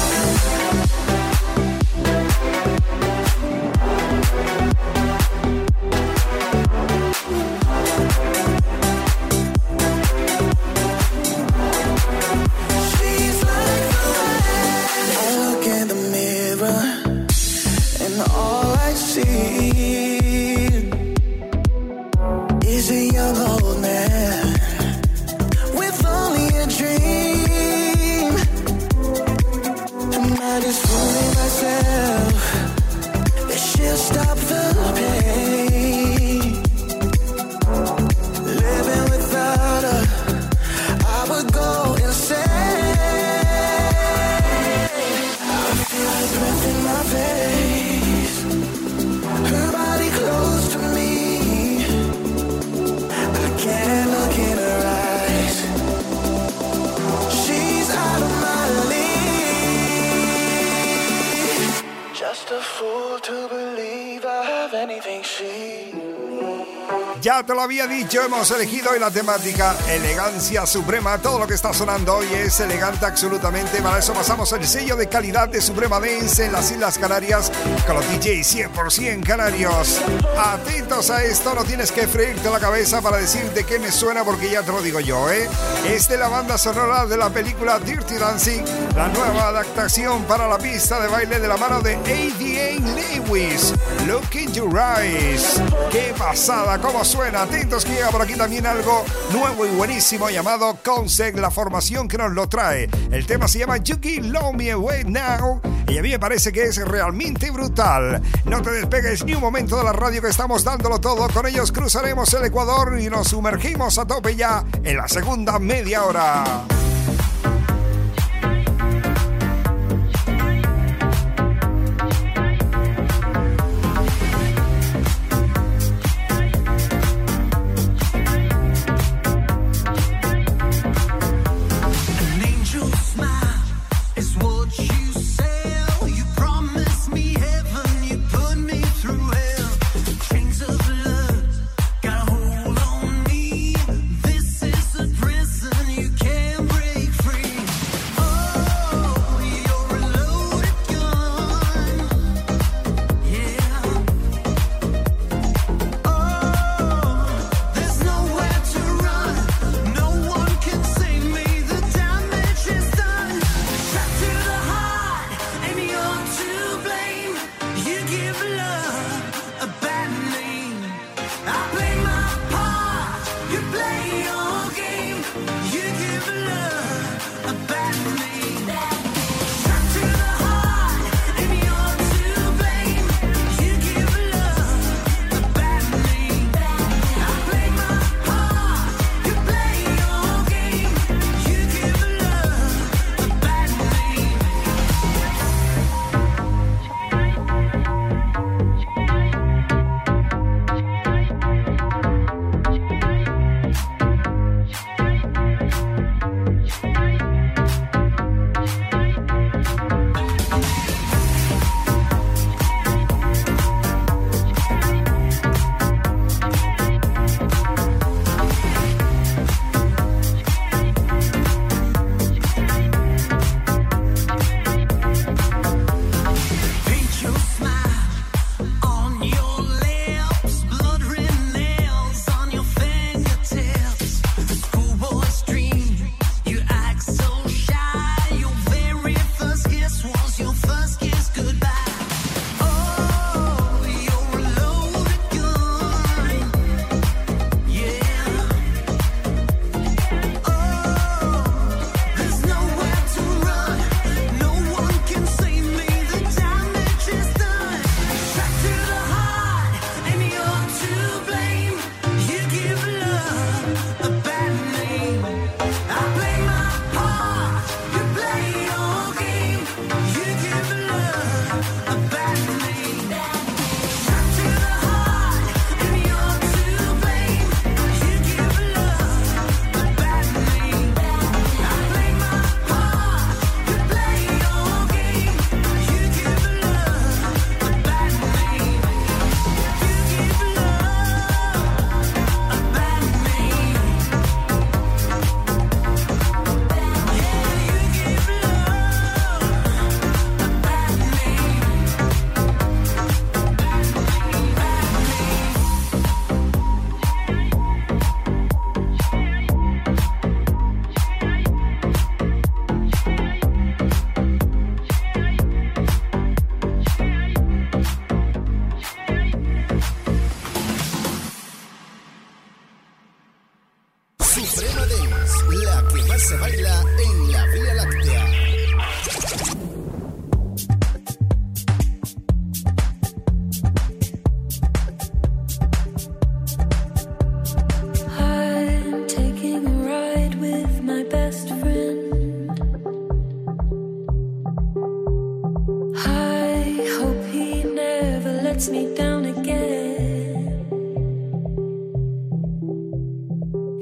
Había 67.65 67.87
dicho, 67.87 68.21
hemos 68.21 68.51
elegido 68.51 68.91
hoy 68.91 68.99
la 68.99 69.09
temática 69.09 69.75
elegancia 69.89 70.67
suprema. 70.67 71.17
Todo 71.17 71.39
lo 71.39 71.47
que 71.47 71.55
está 71.55 71.73
sonando 71.73 72.17
hoy 72.17 72.27
es 72.31 72.59
elegante 72.59 73.07
absolutamente. 73.07 73.81
Para 73.81 73.97
eso 73.97 74.13
pasamos 74.13 74.51
el 74.51 74.67
sello 74.67 74.95
de 74.95 75.09
calidad 75.09 75.49
de 75.49 75.59
Suprema 75.59 75.99
Dance 75.99 76.45
en 76.45 76.51
las 76.51 76.69
Islas 76.69 76.99
Canarias 76.99 77.51
con 77.87 77.95
los 77.95 78.05
DJs 78.07 78.71
100% 78.71 79.23
canarios. 79.23 79.99
Atentos 80.37 81.09
a 81.09 81.23
esto, 81.23 81.55
no 81.55 81.63
tienes 81.63 81.91
que 81.91 82.07
freírte 82.07 82.51
la 82.51 82.59
cabeza 82.59 83.01
para 83.01 83.17
decirte 83.17 83.63
qué 83.63 83.79
me 83.79 83.91
suena 83.91 84.23
porque 84.23 84.51
ya 84.51 84.61
te 84.61 84.71
lo 84.71 84.83
digo 84.83 84.99
yo, 84.99 85.31
¿eh? 85.31 85.49
Es 85.87 86.07
de 86.07 86.17
la 86.17 86.27
banda 86.27 86.59
sonora 86.59 87.07
de 87.07 87.17
la 87.17 87.31
película 87.31 87.79
Dirty 87.79 88.15
Dancing, 88.15 88.63
la 88.95 89.07
nueva 89.07 89.47
adaptación 89.47 90.23
para 90.25 90.47
la 90.47 90.59
pista 90.59 90.99
de 90.99 91.07
baile 91.07 91.39
de 91.39 91.47
la 91.47 91.57
mano 91.57 91.81
de 91.81 91.95
ADA 91.95 92.54
Lewis. 92.85 93.73
Look 94.07 94.35
in 94.35 94.53
your 94.53 94.77
eyes. 94.77 95.61
¡Qué 95.91 96.13
pasada! 96.17 96.79
¿Cómo 96.79 97.03
suena? 97.03 97.43
Atentos 97.43 97.85
que 97.85 97.93
llega 97.93 98.09
por 98.09 98.21
aquí 98.21 98.35
también 98.35 98.65
algo 98.65 99.03
nuevo 99.31 99.65
y 99.65 99.69
buenísimo 99.69 100.29
llamado 100.29 100.77
Concept, 100.83 101.39
la 101.39 101.51
formación 101.51 102.07
que 102.07 102.17
nos 102.17 102.31
lo 102.31 102.47
trae. 102.47 102.89
El 103.11 103.25
tema 103.25 103.47
se 103.47 103.59
llama 103.59 103.77
Yuki 103.77 104.21
Love 104.21 104.53
Me 104.53 104.71
Away 104.71 105.03
Now 105.05 105.61
y 105.87 105.97
a 105.97 106.01
mí 106.01 106.09
me 106.09 106.19
parece 106.19 106.51
que 106.51 106.63
es 106.63 106.77
realmente 106.77 107.51
brutal. 107.51 108.21
No 108.45 108.61
te 108.61 108.71
despegues 108.71 109.23
ni 109.25 109.33
un 109.33 109.41
momento 109.41 109.77
de 109.77 109.83
la 109.83 109.93
radio 109.93 110.21
que 110.21 110.29
estamos 110.29 110.63
dándolo 110.63 110.99
todo. 110.99 111.27
Con 111.29 111.47
ellos 111.47 111.71
cruzaremos 111.71 112.33
el 112.33 112.45
Ecuador 112.45 112.99
y 112.99 113.09
nos 113.09 113.29
sumergimos 113.29 113.97
a 113.97 114.05
tope 114.05 114.35
ya 114.35 114.63
en 114.83 114.97
la 114.97 115.07
segunda 115.07 115.59
media 115.59 116.03
hora. 116.03 116.43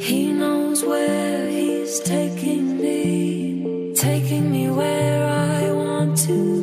He 0.04 0.34
knows 0.34 0.84
where 0.84 1.48
he's 1.48 2.02
taking 2.02 2.82
me, 2.82 3.94
taking 3.96 4.52
me 4.52 4.70
where 4.70 5.26
I 5.26 5.72
want 5.72 6.18
to. 6.28 6.63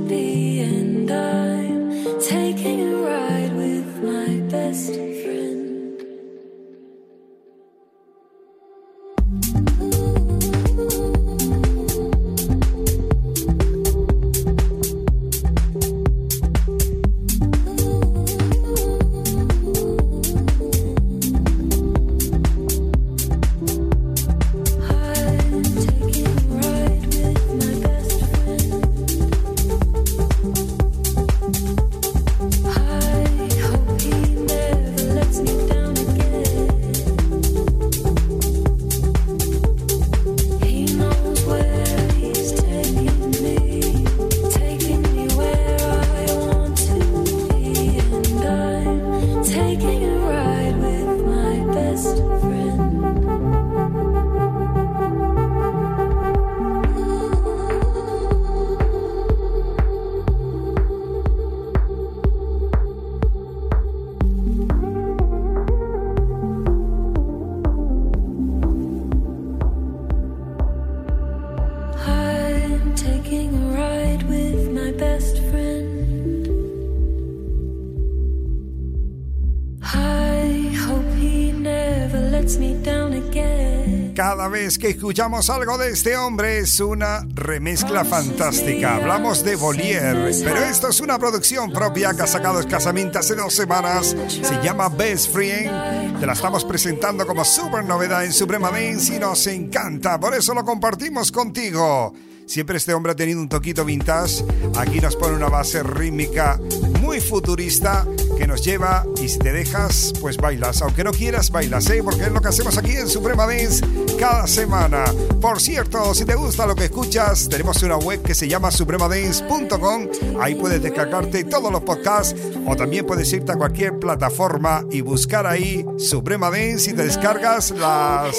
Escuchamos 85.20 85.50
algo 85.50 85.76
de 85.76 85.90
este 85.90 86.16
hombre 86.16 86.60
es 86.60 86.80
una 86.80 87.26
remezcla 87.34 88.06
fantástica. 88.06 88.96
Hablamos 88.96 89.44
de 89.44 89.54
Bolier, 89.54 90.16
pero 90.42 90.56
esto 90.64 90.88
es 90.88 90.98
una 91.02 91.18
producción 91.18 91.70
propia 91.70 92.14
que 92.14 92.22
ha 92.22 92.26
sacado 92.26 92.58
escasamente 92.58 93.18
hace 93.18 93.34
dos 93.34 93.52
semanas. 93.52 94.16
Se 94.28 94.62
llama 94.62 94.88
Best 94.88 95.30
Friend. 95.30 96.18
Te 96.20 96.24
la 96.24 96.32
estamos 96.32 96.64
presentando 96.64 97.26
como 97.26 97.44
super 97.44 97.84
novedad 97.84 98.24
en 98.24 98.32
Suprema 98.32 98.70
Dance 98.70 99.14
y 99.14 99.18
nos 99.18 99.46
encanta. 99.46 100.18
Por 100.18 100.34
eso 100.34 100.54
lo 100.54 100.64
compartimos 100.64 101.30
contigo. 101.30 102.14
Siempre 102.46 102.78
este 102.78 102.94
hombre 102.94 103.12
ha 103.12 103.14
tenido 103.14 103.40
un 103.40 103.48
toquito 103.50 103.84
vintage. 103.84 104.42
Aquí 104.78 105.00
nos 105.00 105.16
pone 105.16 105.36
una 105.36 105.50
base 105.50 105.82
rítmica 105.82 106.58
muy 107.02 107.20
futurista 107.20 108.06
nos 108.50 108.62
lleva 108.62 109.06
y 109.22 109.28
si 109.28 109.38
te 109.38 109.52
dejas, 109.52 110.12
pues 110.20 110.36
bailas. 110.36 110.82
Aunque 110.82 111.04
no 111.04 111.12
quieras, 111.12 111.52
bailas, 111.52 111.88
¿eh? 111.88 112.02
Porque 112.02 112.22
es 112.22 112.32
lo 112.32 112.40
que 112.40 112.48
hacemos 112.48 112.76
aquí 112.76 112.90
en 112.90 113.08
Suprema 113.08 113.46
Dance 113.46 113.80
cada 114.18 114.48
semana. 114.48 115.04
Por 115.40 115.60
cierto, 115.60 116.12
si 116.14 116.24
te 116.24 116.34
gusta 116.34 116.66
lo 116.66 116.74
que 116.74 116.86
escuchas, 116.86 117.48
tenemos 117.48 117.80
una 117.84 117.96
web 117.96 118.20
que 118.22 118.34
se 118.34 118.48
llama 118.48 118.72
supremadance.com. 118.72 120.08
Ahí 120.40 120.56
puedes 120.56 120.82
descargarte 120.82 121.44
todos 121.44 121.70
los 121.70 121.82
podcasts 121.82 122.34
o 122.66 122.74
también 122.74 123.06
puedes 123.06 123.32
irte 123.32 123.52
a 123.52 123.56
cualquier 123.56 124.00
plataforma 124.00 124.84
y 124.90 125.00
buscar 125.00 125.46
ahí 125.46 125.86
Suprema 125.96 126.50
Dance 126.50 126.90
y 126.90 126.94
te 126.94 127.04
descargas 127.04 127.70
las, 127.70 128.36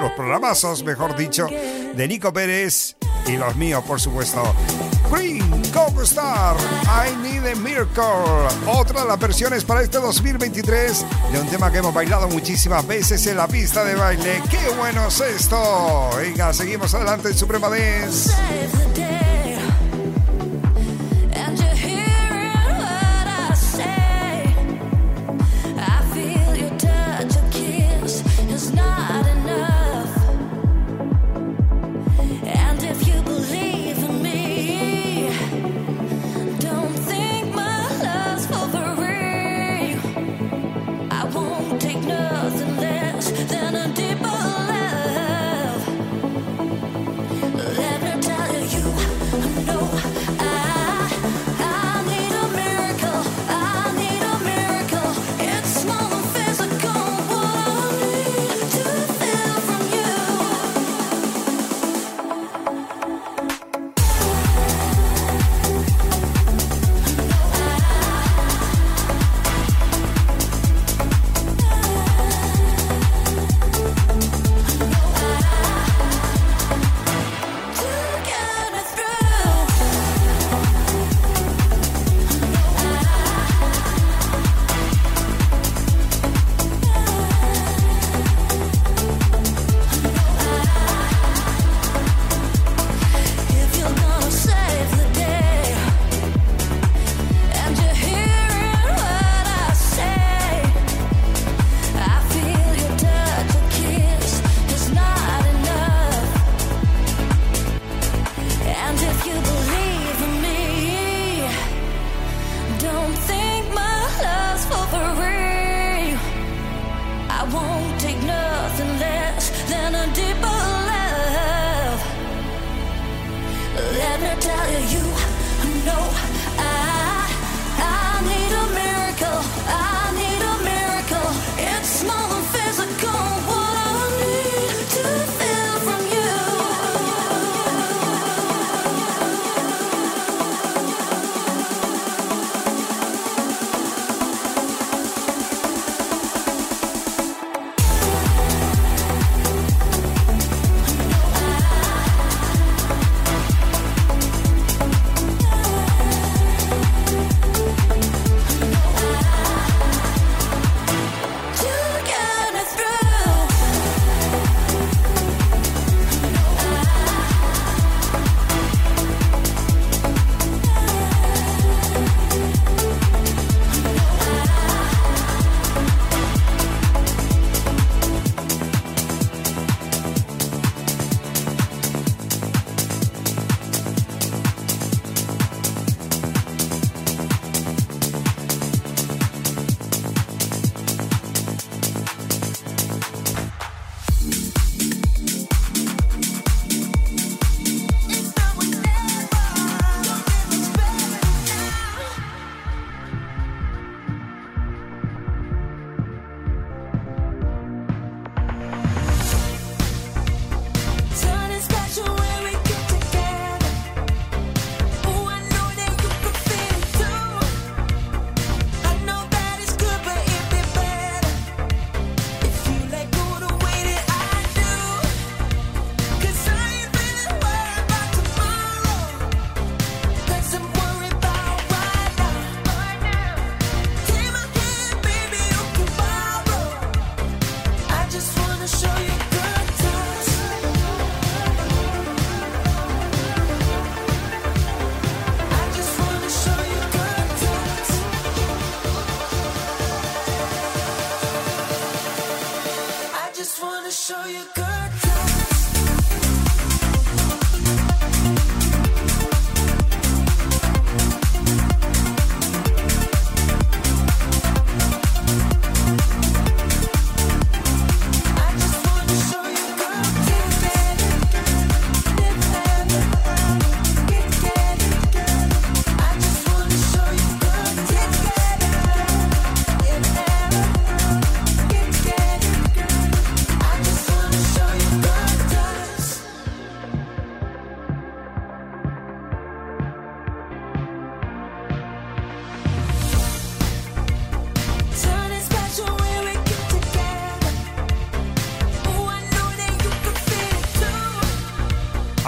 los 0.00 0.10
programazos, 0.16 0.82
mejor 0.82 1.16
dicho, 1.16 1.46
de 1.46 2.08
Nico 2.08 2.32
Pérez 2.32 2.96
y 3.28 3.36
los 3.36 3.54
míos, 3.54 3.84
por 3.86 4.00
supuesto. 4.00 4.42
Green 5.10 5.42
Coco 5.72 6.02
Star, 6.02 6.56
I 6.84 7.14
Need 7.22 7.46
a 7.46 7.54
Miracle. 7.56 8.02
Otra 8.66 9.02
de 9.02 9.08
las 9.08 9.18
versiones 9.18 9.64
para 9.64 9.82
este 9.82 9.98
2023 9.98 11.04
de 11.32 11.40
un 11.40 11.46
tema 11.48 11.70
que 11.70 11.78
hemos 11.78 11.94
bailado 11.94 12.28
muchísimas 12.28 12.86
veces 12.86 13.26
en 13.26 13.36
la 13.36 13.46
pista 13.46 13.84
de 13.84 13.94
baile. 13.94 14.42
¡Qué 14.50 14.68
bueno 14.76 15.08
es 15.08 15.20
esto! 15.20 16.10
Venga, 16.16 16.52
seguimos 16.52 16.94
adelante 16.94 17.28
en 17.28 17.36
Suprema 17.36 17.68
Dance. 17.68 18.30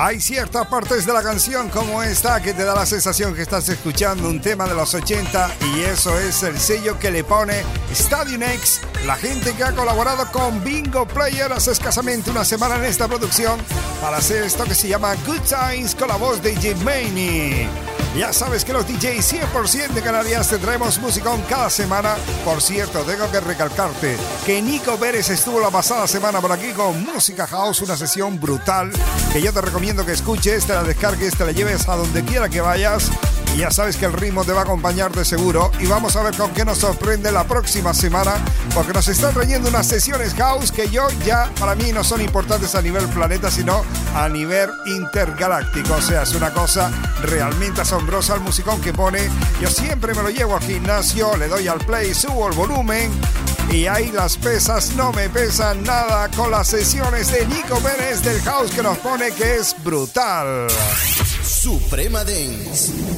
Hay 0.09 0.23
ciertas 0.23 0.67
partes 0.69 1.05
de 1.05 1.13
la 1.13 1.23
canción 1.23 1.69
como 1.69 2.03
esta 2.03 2.41
que 2.41 2.55
te 2.55 2.65
da 2.65 2.75
la 2.75 2.87
sensación 2.87 3.35
que 3.35 3.43
estás 3.43 3.69
escuchando 3.69 4.27
un 4.31 4.41
tema 4.41 4.67
de 4.67 4.75
los 4.75 4.95
80 4.95 5.51
y 5.75 5.81
eso 5.81 6.19
es 6.19 6.43
el 6.45 6.59
sello 6.59 6.99
que 6.99 7.11
le 7.11 7.25
pone 7.25 7.63
Stadium 7.93 8.43
X, 8.43 8.81
la 9.05 9.17
gente 9.17 9.53
que 9.53 9.65
ha 9.65 9.73
colaborado 9.73 10.25
con 10.33 10.65
Bingo 10.65 11.07
Player 11.07 11.53
hace 11.53 11.73
escasamente 11.73 12.31
una 12.31 12.47
semana 12.47 12.77
en 12.77 12.87
esta 12.87 13.07
producción 13.07 13.61
para 14.01 14.17
hacer 14.17 14.45
esto 14.45 14.65
que 14.65 14.75
se 14.75 14.89
llama 14.89 15.15
Good 15.27 15.43
Times 15.43 15.95
con 15.95 16.09
la 16.09 16.17
voz 16.17 16.43
de 16.43 16.57
Jim 16.57 16.83
Maney. 16.83 17.69
Ya 18.17 18.33
sabes 18.33 18.65
que 18.65 18.73
los 18.73 18.87
DJs 18.87 19.35
100% 19.53 19.89
de 19.91 20.03
Canarias 20.03 20.49
te 20.49 20.59
traemos 20.59 20.99
musicón 20.99 21.43
cada 21.49 21.71
semana. 21.71 22.17
Por 22.45 22.61
cierto, 22.61 23.01
tengo 23.01 23.31
que 23.31 23.41
recalcarte 23.41 24.17
que 24.45 24.61
Nico 24.61 24.97
Pérez 24.97 25.31
estuvo 25.31 25.61
la 25.61 25.71
pasada 25.71 26.07
semana 26.07 26.41
por 26.41 26.51
aquí 26.51 26.73
con 26.73 27.05
Música 27.05 27.47
House, 27.47 27.83
una 27.83 27.97
sesión 27.97 28.41
brutal 28.41 28.91
que 29.33 29.43
yo 29.43 29.53
te 29.53 29.61
recomiendo 29.61 30.05
que 30.05 30.13
escuches, 30.13 30.67
te 30.67 30.75
la 30.75 30.83
descargues, 30.83 31.37
te 31.37 31.45
la 31.45 31.53
lleves 31.53 31.89
a 31.89 31.97
donde 31.97 32.25
quiera 32.25 32.49
que 32.49 32.61
vayas 32.61 33.11
ya 33.59 33.71
sabes 33.73 33.97
que 33.97 34.05
el 34.07 34.13
ritmo 34.13 34.45
te 34.45 34.53
va 34.53 34.61
a 34.61 34.63
acompañar 34.63 35.11
de 35.13 35.25
seguro. 35.25 35.73
Y 35.81 35.87
vamos 35.87 36.15
a 36.17 36.23
ver 36.23 36.37
con 36.37 36.53
qué 36.53 36.65
nos 36.65 36.79
sorprende 36.79 37.33
la 37.33 37.45
próxima 37.45 37.93
semana, 37.93 38.37
porque 38.75 38.93
nos 38.93 39.09
están 39.09 39.35
trayendo 39.35 39.69
unas 39.69 39.87
sesiones 39.87 40.35
house 40.35 40.71
que 40.71 40.89
yo 40.91 41.09
ya, 41.27 41.51
para 41.59 41.75
mí, 41.75 41.91
no 41.93 42.05
son 42.05 42.21
importantes 42.21 42.75
a 42.75 42.83
nivel 42.83 43.07
planeta, 43.09 43.51
sino 43.51 43.85
a 44.15 44.29
nivel 44.29 44.71
intergaláctico. 44.87 45.95
O 45.95 46.01
sea, 46.01 46.23
es 46.23 46.35
una 46.35 46.53
cosa 46.53 46.91
realmente 47.23 47.81
asombrosa 47.81 48.35
el 48.35 48.41
musicón 48.41 48.81
que 48.81 48.93
pone. 48.93 49.29
Yo 49.61 49.69
siempre 49.69 50.15
me 50.15 50.23
lo 50.23 50.31
llevo 50.31 50.55
al 50.55 50.63
gimnasio, 50.63 51.37
le 51.37 51.49
doy 51.49 51.67
al 51.67 51.79
play, 51.79 52.15
subo 52.15 52.49
el 52.49 52.55
volumen. 52.55 53.11
Y 53.71 53.87
ahí 53.87 54.11
las 54.13 54.39
pesas 54.39 54.95
no 54.95 55.13
me 55.13 55.29
pesan 55.29 55.83
nada 55.83 56.29
con 56.31 56.51
las 56.51 56.69
sesiones 56.69 57.31
de 57.31 57.47
Nico 57.47 57.79
Pérez 57.81 58.23
del 58.23 58.41
House 58.43 58.71
que 58.71 58.83
nos 58.83 58.97
pone 58.99 59.31
que 59.33 59.57
es 59.57 59.75
brutal. 59.85 60.69
Suprema 61.43 62.25
Dance. 62.25 63.18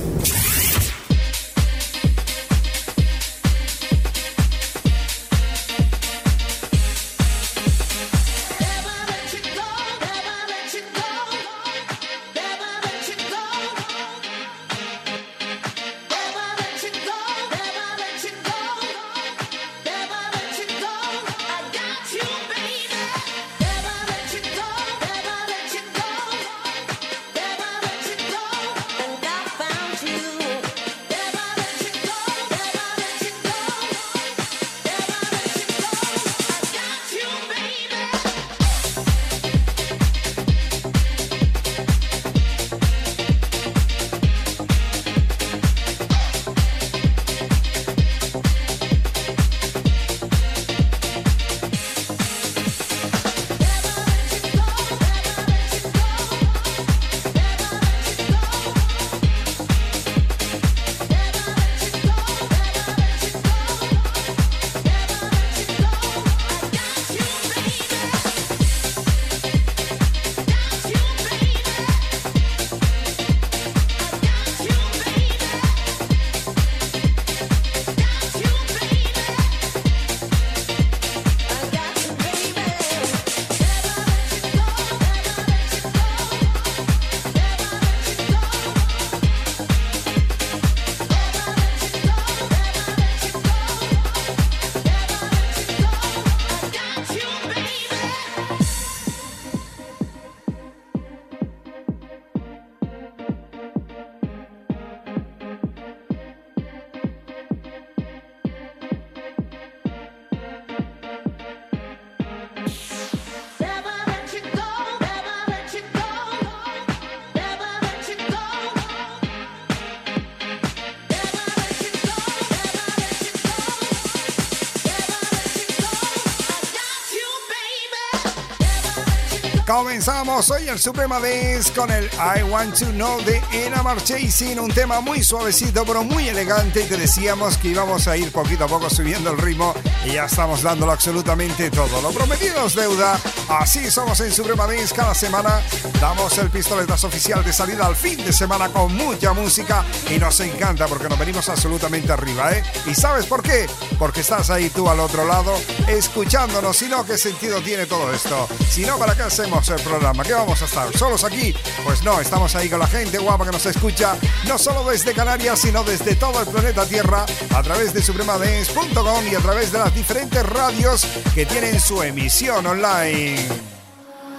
Comenzamos 129.80 130.50
hoy 130.50 130.68
el 130.68 130.78
Suprema 130.78 131.18
Dance 131.18 131.72
con 131.72 131.90
el 131.90 132.04
I 132.04 132.42
Want 132.42 132.78
to 132.78 132.84
Know 132.92 133.18
de 133.22 133.40
Ena 133.50 133.82
Chasing, 133.96 134.60
un 134.60 134.70
tema 134.70 135.00
muy 135.00 135.24
suavecito 135.24 135.86
pero 135.86 136.04
muy 136.04 136.28
elegante 136.28 136.82
te 136.82 136.98
decíamos 136.98 137.56
que 137.56 137.68
íbamos 137.68 138.06
a 138.06 138.14
ir 138.14 138.30
poquito 138.30 138.64
a 138.64 138.68
poco 138.68 138.90
subiendo 138.90 139.30
el 139.30 139.38
ritmo 139.38 139.72
y 140.04 140.12
ya 140.12 140.26
estamos 140.26 140.60
dándolo 140.60 140.92
absolutamente 140.92 141.70
todo. 141.70 142.02
Lo 142.02 142.10
prometido 142.10 142.66
es 142.66 142.74
deuda, 142.74 143.18
así 143.48 143.90
somos 143.90 144.20
en 144.20 144.30
Suprema 144.30 144.66
Dance 144.66 144.94
cada 144.94 145.14
semana. 145.14 145.62
Damos 145.98 146.36
el 146.36 146.50
pistoletazo 146.50 147.06
oficial 147.06 147.42
de 147.42 147.52
salida 147.54 147.86
al 147.86 147.96
fin 147.96 148.22
de 148.22 148.34
semana 148.34 148.68
con 148.68 148.94
mucha 148.94 149.32
música 149.32 149.82
y 150.14 150.18
nos 150.18 150.38
encanta 150.40 150.88
porque 150.88 151.08
nos 151.08 151.18
venimos 151.18 151.48
absolutamente 151.48 152.12
arriba, 152.12 152.52
¿eh? 152.52 152.62
¿Y 152.84 152.94
sabes 152.94 153.24
por 153.24 153.42
qué? 153.42 153.66
porque 154.00 154.22
estás 154.22 154.48
ahí 154.48 154.70
tú 154.70 154.88
al 154.88 154.98
otro 154.98 155.26
lado 155.26 155.54
escuchándonos. 155.86 156.74
Si 156.74 156.88
no, 156.88 157.04
¿qué 157.04 157.18
sentido 157.18 157.60
tiene 157.60 157.84
todo 157.84 158.10
esto? 158.14 158.48
Si 158.66 158.80
no, 158.86 158.98
¿para 158.98 159.14
qué 159.14 159.22
hacemos 159.24 159.68
el 159.68 159.80
programa? 159.82 160.24
¿Qué 160.24 160.32
vamos 160.32 160.60
a 160.62 160.64
estar? 160.64 160.96
¿Solos 160.96 161.22
aquí? 161.22 161.54
Pues 161.84 162.02
no, 162.02 162.18
estamos 162.18 162.56
ahí 162.56 162.70
con 162.70 162.80
la 162.80 162.86
gente 162.86 163.18
guapa 163.18 163.44
que 163.44 163.52
nos 163.52 163.66
escucha, 163.66 164.16
no 164.48 164.56
solo 164.56 164.90
desde 164.90 165.12
Canarias, 165.12 165.60
sino 165.60 165.84
desde 165.84 166.16
todo 166.16 166.40
el 166.40 166.46
planeta 166.46 166.86
Tierra, 166.86 167.26
a 167.54 167.62
través 167.62 167.92
de 167.92 168.02
supremadance.com 168.02 169.26
y 169.30 169.34
a 169.34 169.40
través 169.40 169.70
de 169.70 169.78
las 169.78 169.94
diferentes 169.94 170.44
radios 170.46 171.06
que 171.34 171.44
tienen 171.44 171.78
su 171.78 172.02
emisión 172.02 172.66
online. 172.66 173.46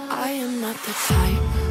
I 0.10 0.42
am 0.42 0.60
not 0.60 0.76
the 0.84 0.92
type 1.08 1.62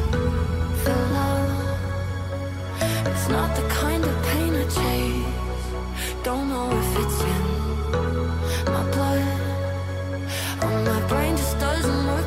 brain 11.11 11.35
just 11.35 11.59
doesn't 11.59 12.07
work. 12.07 12.20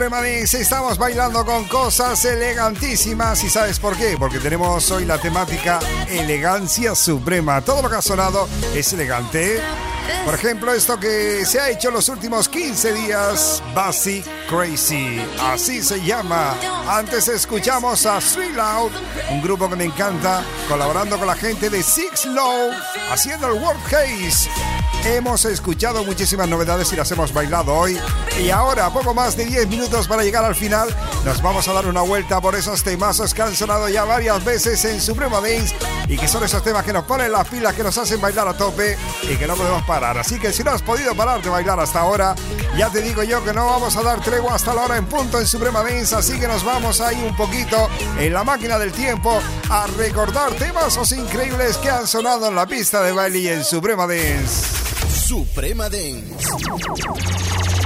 Supremanix. 0.00 0.54
Estamos 0.54 0.96
bailando 0.96 1.44
con 1.44 1.68
cosas 1.68 2.24
elegantísimas. 2.24 3.44
¿Y 3.44 3.50
sabes 3.50 3.78
por 3.78 3.94
qué? 3.98 4.16
Porque 4.18 4.38
tenemos 4.38 4.90
hoy 4.90 5.04
la 5.04 5.18
temática 5.18 5.78
elegancia 6.08 6.94
suprema. 6.94 7.60
Todo 7.60 7.82
lo 7.82 7.90
que 7.90 7.96
ha 7.96 8.02
sonado 8.02 8.48
es 8.74 8.94
elegante. 8.94 9.60
Por 10.24 10.34
ejemplo, 10.34 10.72
esto 10.72 10.98
que 10.98 11.44
se 11.44 11.60
ha 11.60 11.68
hecho 11.68 11.90
los 11.90 12.08
últimos 12.08 12.48
15 12.48 12.94
días, 12.94 13.62
Basic 13.74 14.24
Crazy. 14.48 15.20
Así 15.38 15.82
se 15.82 16.02
llama. 16.02 16.56
Antes 16.88 17.28
escuchamos 17.28 18.06
a 18.06 18.22
Sweet 18.22 18.54
Loud, 18.54 18.92
un 19.30 19.42
grupo 19.42 19.68
que 19.68 19.76
me 19.76 19.84
encanta, 19.84 20.42
colaborando 20.66 21.18
con 21.18 21.26
la 21.26 21.36
gente 21.36 21.68
de 21.68 21.82
Six 21.82 22.24
Low, 22.24 22.70
haciendo 23.10 23.48
el 23.48 23.62
World 23.62 23.82
Case. 23.90 24.48
Hemos 25.04 25.46
escuchado 25.46 26.04
muchísimas 26.04 26.46
novedades 26.46 26.92
y 26.92 26.96
las 26.96 27.10
hemos 27.10 27.32
bailado 27.32 27.74
hoy. 27.74 27.98
Y 28.38 28.50
ahora, 28.50 28.90
poco 28.90 29.14
más 29.14 29.34
de 29.34 29.46
10 29.46 29.66
minutos 29.68 30.06
para 30.06 30.22
llegar 30.22 30.44
al 30.44 30.54
final, 30.54 30.94
nos 31.24 31.40
vamos 31.40 31.66
a 31.68 31.72
dar 31.72 31.86
una 31.86 32.02
vuelta 32.02 32.38
por 32.40 32.54
esos 32.54 32.82
temazos 32.82 33.32
que 33.32 33.40
han 33.40 33.56
sonado 33.56 33.88
ya 33.88 34.04
varias 34.04 34.44
veces 34.44 34.84
en 34.84 35.00
Suprema 35.00 35.40
Dance 35.40 35.74
y 36.06 36.18
que 36.18 36.28
son 36.28 36.44
esos 36.44 36.62
temas 36.62 36.84
que 36.84 36.92
nos 36.92 37.04
ponen 37.04 37.32
las 37.32 37.48
pilas, 37.48 37.74
que 37.74 37.82
nos 37.82 37.96
hacen 37.96 38.20
bailar 38.20 38.46
a 38.46 38.54
tope 38.54 38.98
y 39.22 39.36
que 39.36 39.46
no 39.46 39.56
podemos 39.56 39.82
parar. 39.84 40.18
Así 40.18 40.38
que 40.38 40.52
si 40.52 40.62
no 40.62 40.70
has 40.70 40.82
podido 40.82 41.14
parar 41.14 41.40
de 41.40 41.48
bailar 41.48 41.80
hasta 41.80 42.00
ahora, 42.00 42.34
ya 42.76 42.90
te 42.90 43.00
digo 43.00 43.22
yo 43.22 43.42
que 43.42 43.54
no 43.54 43.66
vamos 43.66 43.96
a 43.96 44.02
dar 44.02 44.20
tregua 44.20 44.54
hasta 44.54 44.74
la 44.74 44.82
hora 44.82 44.96
en 44.98 45.06
punto 45.06 45.40
en 45.40 45.46
Suprema 45.46 45.82
Dance, 45.82 46.14
así 46.14 46.38
que 46.38 46.46
nos 46.46 46.62
vamos 46.62 47.00
ahí 47.00 47.22
un 47.26 47.34
poquito 47.36 47.88
en 48.18 48.34
la 48.34 48.44
máquina 48.44 48.78
del 48.78 48.92
tiempo 48.92 49.40
a 49.70 49.86
recordar 49.86 50.52
temazos 50.52 51.12
increíbles 51.12 51.78
que 51.78 51.88
han 51.88 52.06
sonado 52.06 52.48
en 52.48 52.54
la 52.54 52.66
pista 52.66 53.02
de 53.02 53.12
baile 53.12 53.38
y 53.38 53.48
en 53.48 53.64
Suprema 53.64 54.06
Dance. 54.06 54.89
Suprema 55.30 55.88
Dance. 55.88 57.79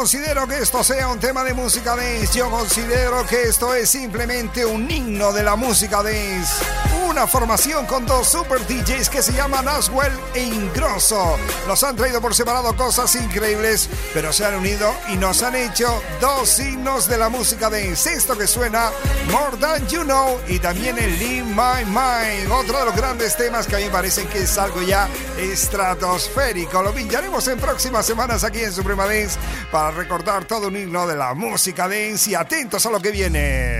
Considero 0.00 0.48
que 0.48 0.56
esto 0.56 0.82
sea 0.82 1.08
un 1.08 1.20
tema 1.20 1.44
de 1.44 1.52
música 1.52 1.94
dance, 1.94 2.38
yo 2.38 2.50
considero 2.50 3.26
que 3.26 3.42
esto 3.42 3.74
es 3.74 3.90
simplemente 3.90 4.64
un 4.64 4.90
himno 4.90 5.30
de 5.30 5.42
la 5.42 5.56
música 5.56 6.02
dance. 6.02 6.79
Formación 7.26 7.86
con 7.86 8.06
dos 8.06 8.28
super 8.28 8.66
DJs 8.66 9.10
que 9.10 9.22
se 9.22 9.32
llaman 9.32 9.68
Aswell 9.68 10.12
e 10.34 10.42
Ingrosso. 10.42 11.36
Nos 11.68 11.82
han 11.84 11.94
traído 11.94 12.20
por 12.20 12.34
separado 12.34 12.74
cosas 12.74 13.14
increíbles, 13.14 13.90
pero 14.14 14.32
se 14.32 14.44
han 14.44 14.54
unido 14.54 14.90
y 15.08 15.16
nos 15.16 15.42
han 15.42 15.54
hecho 15.54 16.02
dos 16.20 16.58
himnos 16.58 17.08
de 17.08 17.18
la 17.18 17.28
música 17.28 17.68
dance. 17.68 18.12
Esto 18.12 18.36
que 18.36 18.46
suena 18.46 18.90
More 19.30 19.56
Than 19.58 19.86
You 19.88 20.02
Know 20.04 20.40
y 20.48 20.58
también 20.58 20.98
el 20.98 21.18
Leave 21.18 21.44
My 21.44 21.84
Mind. 21.84 22.50
Otro 22.50 22.78
de 22.78 22.86
los 22.86 22.96
grandes 22.96 23.36
temas 23.36 23.66
que 23.66 23.76
a 23.76 23.78
mí 23.78 23.84
me 23.84 23.90
parecen 23.90 24.26
que 24.28 24.42
es 24.42 24.58
algo 24.58 24.80
ya 24.82 25.08
estratosférico. 25.38 26.82
Lo 26.82 26.92
pillaremos 26.92 27.46
en 27.48 27.58
próximas 27.58 28.06
semanas 28.06 28.44
aquí 28.44 28.60
en 28.60 28.72
Suprema 28.72 29.06
Dance 29.06 29.38
para 29.70 29.90
recordar 29.90 30.46
todo 30.46 30.68
un 30.68 30.76
himno 30.76 31.06
de 31.06 31.16
la 31.16 31.34
música 31.34 31.86
dance 31.86 32.30
y 32.30 32.34
atentos 32.34 32.84
a 32.86 32.90
lo 32.90 33.00
que 33.00 33.10
viene. 33.10 33.79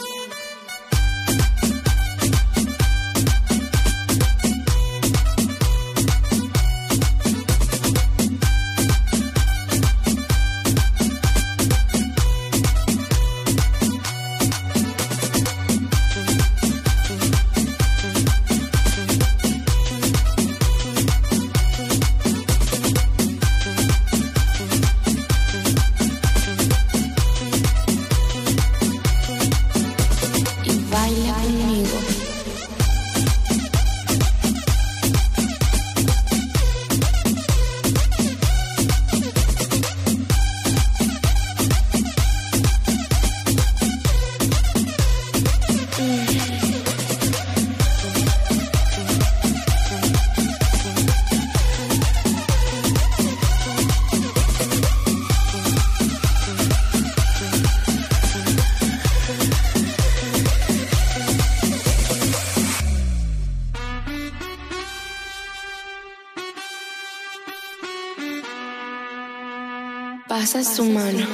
Pasa 70.51 70.75
su 70.75 70.83
mano 70.83 71.30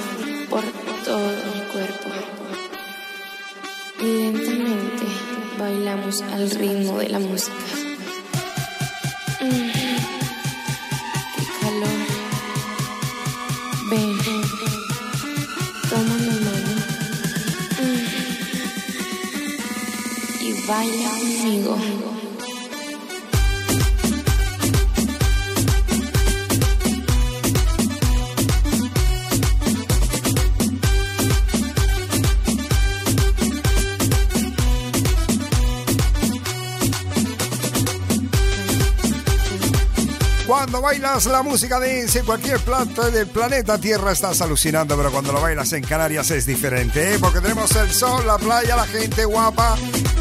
Cuando 40.67 40.81
bailas 40.81 41.25
la 41.27 41.43
música 41.43 41.79
dance 41.79 42.19
en 42.19 42.25
cualquier 42.25 42.59
planta 42.59 43.09
del 43.09 43.25
planeta 43.27 43.77
Tierra 43.77 44.11
estás 44.11 44.41
alucinando, 44.41 44.97
pero 44.97 45.13
cuando 45.13 45.31
lo 45.31 45.39
bailas 45.39 45.71
en 45.71 45.81
Canarias 45.81 46.29
es 46.31 46.45
diferente, 46.45 47.13
¿eh? 47.13 47.19
porque 47.21 47.39
tenemos 47.39 47.73
el 47.77 47.89
sol, 47.89 48.27
la 48.27 48.37
playa, 48.37 48.75
la 48.75 48.85
gente 48.85 49.23
guapa, 49.23 49.77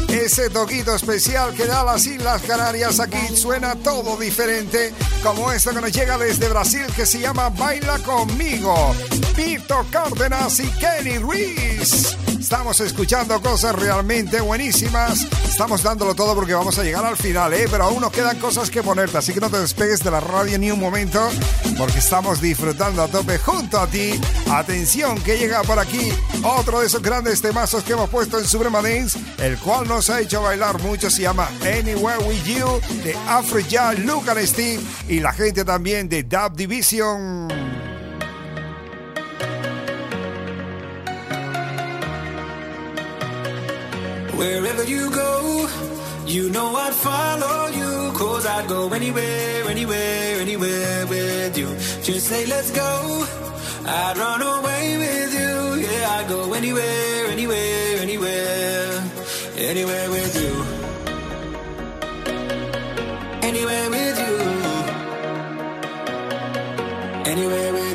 ese 0.07 0.49
toquito 0.49 0.95
especial 0.95 1.53
que 1.53 1.65
da 1.65 1.83
las 1.83 2.07
Islas 2.07 2.41
Canarias. 2.43 3.01
Aquí 3.01 3.35
suena 3.35 3.75
todo 3.75 4.15
diferente, 4.15 4.93
como 5.21 5.51
esto 5.51 5.71
que 5.71 5.81
nos 5.81 5.91
llega 5.91 6.17
desde 6.17 6.47
Brasil 6.47 6.85
que 6.95 7.05
se 7.05 7.19
llama 7.19 7.49
Baila 7.49 7.99
conmigo. 7.99 8.95
Víctor 9.35 9.85
Cárdenas 9.91 10.61
y 10.61 10.69
Kenny 10.79 11.17
Ruiz. 11.17 12.15
Estamos 12.47 12.79
escuchando 12.79 13.41
cosas 13.41 13.75
realmente 13.75 14.39
buenísimas. 14.39 15.27
Estamos 15.45 15.83
dándolo 15.83 16.15
todo 16.15 16.33
porque 16.33 16.53
vamos 16.53 16.79
a 16.79 16.83
llegar 16.83 17.03
al 17.03 17.17
final, 17.17 17.51
¿eh? 17.51 17.67
Pero 17.69 17.83
aún 17.83 17.99
nos 17.99 18.09
quedan 18.09 18.39
cosas 18.39 18.69
que 18.69 18.81
ponerte, 18.81 19.17
así 19.17 19.33
que 19.33 19.41
no 19.41 19.49
te 19.49 19.59
despegues 19.59 20.01
de 20.01 20.09
la 20.11 20.21
radio 20.21 20.57
ni 20.57 20.71
un 20.71 20.79
momento, 20.79 21.27
porque 21.77 21.99
estamos 21.99 22.39
disfrutando 22.39 23.03
a 23.03 23.09
tope 23.09 23.37
junto 23.37 23.77
a 23.77 23.87
ti. 23.87 24.17
Atención, 24.49 25.21
que 25.23 25.37
llega 25.37 25.61
por 25.63 25.77
aquí 25.77 26.09
otro 26.41 26.79
de 26.79 26.87
esos 26.87 27.01
grandes 27.01 27.41
temazos 27.41 27.83
que 27.83 27.91
hemos 27.91 28.09
puesto 28.09 28.39
en 28.39 28.47
Suprema 28.47 28.79
el 29.39 29.57
cual 29.57 29.85
nos 29.85 30.09
ha 30.09 30.21
hecho 30.21 30.41
bailar 30.41 30.81
mucho. 30.81 31.09
Se 31.09 31.23
llama 31.23 31.49
Anywhere 31.63 32.23
With 32.23 32.45
You 32.45 32.79
de 33.03 33.13
Afro 33.27 33.59
Luke 33.97 34.31
and 34.31 34.45
Steve 34.45 34.81
y 35.09 35.19
la 35.19 35.33
gente 35.33 35.65
también 35.65 36.07
de 36.07 36.23
Dub 36.23 36.55
Division. 36.55 37.76
Wherever 44.37 44.83
you 44.83 45.09
go, 45.09 45.67
you 46.27 46.49
know 46.51 46.75
I'd 46.75 46.93
follow 46.93 47.67
you. 47.79 48.11
Cause 48.13 48.45
I'd 48.45 48.67
go 48.67 48.89
anywhere, 48.89 49.67
anywhere, 49.67 50.39
anywhere 50.39 51.07
with 51.07 51.57
you. 51.57 51.67
Just 52.03 52.27
say, 52.27 52.45
let's 52.45 52.69
go. 52.71 53.25
I'd 53.85 54.17
run 54.17 54.41
away 54.41 54.97
with 54.97 55.33
you. 55.33 55.81
Yeah, 55.85 56.17
I'd 56.17 56.27
go 56.27 56.53
anywhere, 56.53 57.25
anywhere, 57.27 57.97
anywhere. 57.99 59.03
Anywhere 59.57 60.09
with 60.11 60.35
you. 60.43 60.53
Anywhere 63.41 63.89
with 63.89 64.19
you. 64.19 64.35
Anywhere 67.31 67.73
with 67.73 67.81
you. 67.81 67.86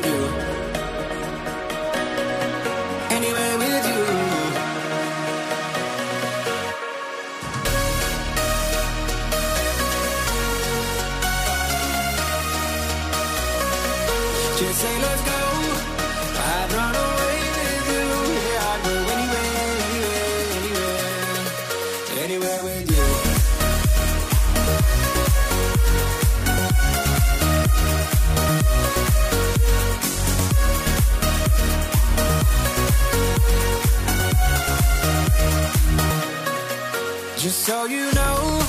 Just 37.37 37.65
so 37.65 37.85
you 37.87 38.09
know, 38.13 38.61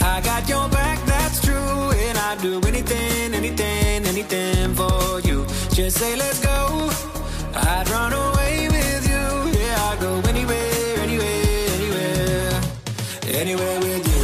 I 0.00 0.20
got 0.22 0.46
your 0.46 0.68
back, 0.68 1.02
that's 1.06 1.40
true. 1.40 1.54
And 1.54 2.18
I'd 2.18 2.42
do 2.42 2.60
anything, 2.66 3.32
anything, 3.32 4.04
anything 4.04 4.74
for 4.74 5.20
you. 5.20 5.46
Just 5.72 5.72
Just 5.72 5.96
say 5.96 6.14
let's 6.16 6.40
go. 6.40 6.90
I'd 7.54 7.88
run 7.88 8.12
away 8.12 8.31
anywhere 13.42 13.80
with 13.80 14.06
you. 14.12 14.22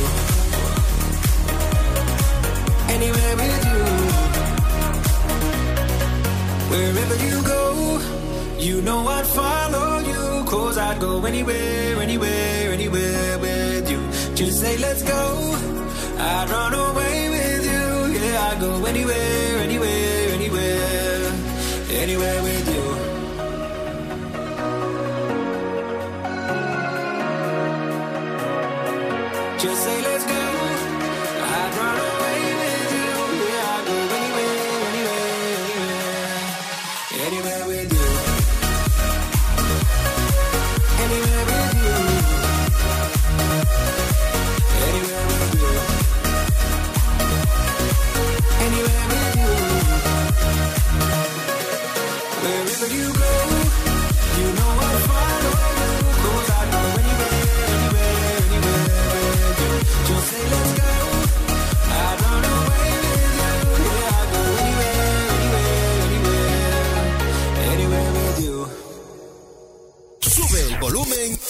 Anywhere 2.97 3.35
with 3.41 3.63
you. 3.71 3.81
Wherever 6.73 7.17
you 7.27 7.37
go, 7.55 7.63
you 8.67 8.81
know 8.83 9.01
I'd 9.09 9.27
follow 9.27 9.99
you. 10.11 10.45
Cause 10.45 10.79
I'd 10.79 11.01
go 11.01 11.25
anywhere, 11.25 11.97
anywhere, 12.07 12.73
anywhere 12.79 13.39
with 13.41 13.91
you. 13.91 14.01
Just 14.37 14.61
say 14.61 14.77
let's 14.79 15.03
go. 15.03 15.23
I'd 16.31 16.49
run 16.55 16.75
away 16.75 17.19
with 17.35 17.65
you. 17.73 17.87
Yeah, 18.21 18.49
I'd 18.49 18.61
go 18.61 18.85
anywhere, 18.85 19.59
anywhere, 19.67 20.29
anywhere, 20.39 21.33
anywhere 22.03 22.43
with 22.45 22.53
you. 22.53 22.58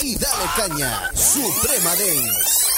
Y 0.08 0.16
dale 0.16 0.44
caña. 0.56 1.10
Suprema 1.14 1.90
Dance. 1.90 2.68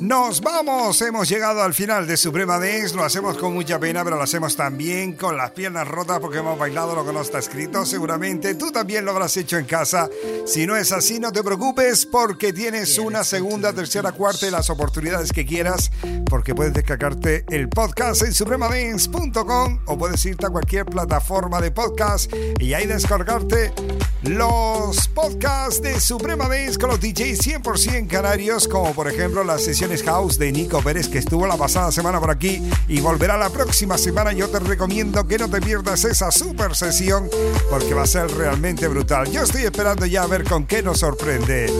Nos 0.00 0.40
vamos, 0.40 1.02
hemos 1.02 1.28
llegado 1.28 1.62
al 1.62 1.74
final 1.74 2.06
de 2.06 2.16
Suprema 2.16 2.58
Dance, 2.58 2.94
lo 2.94 3.02
hacemos 3.02 3.36
con 3.38 3.54
mucha 3.54 3.78
pena, 3.78 4.04
pero 4.04 4.16
lo 4.16 4.22
hacemos 4.22 4.54
también 4.54 5.14
con 5.14 5.36
las 5.36 5.50
piernas 5.50 5.88
rotas 5.88 6.20
porque 6.20 6.38
hemos 6.38 6.58
bailado 6.58 6.94
lo 6.94 7.04
que 7.04 7.12
no 7.12 7.22
está 7.22 7.38
escrito, 7.38 7.84
seguramente 7.84 8.54
tú 8.54 8.70
también 8.70 9.04
lo 9.04 9.10
habrás 9.10 9.36
hecho 9.36 9.58
en 9.58 9.64
casa. 9.64 10.08
Si 10.46 10.66
no 10.66 10.76
es 10.76 10.92
así, 10.92 11.18
no 11.18 11.32
te 11.32 11.42
preocupes 11.42 12.06
porque 12.06 12.52
tienes 12.52 12.98
una 12.98 13.24
segunda, 13.24 13.72
tercera, 13.72 14.12
cuarta 14.12 14.46
y 14.46 14.50
las 14.50 14.70
oportunidades 14.70 15.32
que 15.32 15.44
quieras, 15.44 15.90
porque 16.30 16.54
puedes 16.54 16.72
descargarte 16.72 17.44
el 17.50 17.68
podcast 17.68 18.22
en 18.22 18.32
supremadance.com 18.32 19.80
o 19.86 19.98
puedes 19.98 20.24
irte 20.24 20.46
a 20.46 20.50
cualquier 20.50 20.86
plataforma 20.86 21.60
de 21.60 21.72
podcast 21.72 22.32
y 22.60 22.74
ahí 22.74 22.86
descargarte 22.86 23.72
los 24.22 25.08
podcasts 25.08 25.82
de 25.82 26.00
Suprema 26.00 26.48
Dance 26.48 26.78
con 26.78 26.90
los 26.90 27.00
DJs 27.00 27.62
100% 27.62 28.08
canarios, 28.08 28.66
como 28.66 28.92
por 28.92 29.08
ejemplo 29.08 29.44
las 29.44 29.62
sesiones 29.62 30.02
house 30.02 30.38
de 30.38 30.50
Nico 30.52 30.82
Pérez, 30.82 31.08
que 31.08 31.18
estuvo 31.18 31.46
la 31.46 31.56
pasada 31.56 31.92
semana 31.92 32.18
por 32.18 32.30
aquí 32.30 32.62
y 32.88 33.00
volverá 33.00 33.36
la 33.36 33.50
próxima 33.50 33.98
semana. 33.98 34.32
Yo 34.32 34.48
te 34.48 34.58
recomiendo 34.58 35.26
que 35.26 35.38
no 35.38 35.48
te 35.48 35.60
pierdas 35.60 36.04
esa 36.04 36.30
super 36.30 36.74
sesión 36.74 37.28
porque 37.70 37.94
va 37.94 38.02
a 38.02 38.06
ser 38.06 38.30
realmente 38.32 38.88
brutal. 38.88 39.30
Yo 39.30 39.42
estoy 39.42 39.62
esperando 39.62 40.06
ya 40.06 40.22
a 40.22 40.26
ver 40.26 40.44
con 40.44 40.66
qué 40.66 40.82
nos 40.82 41.00
sorprende. 41.00 41.72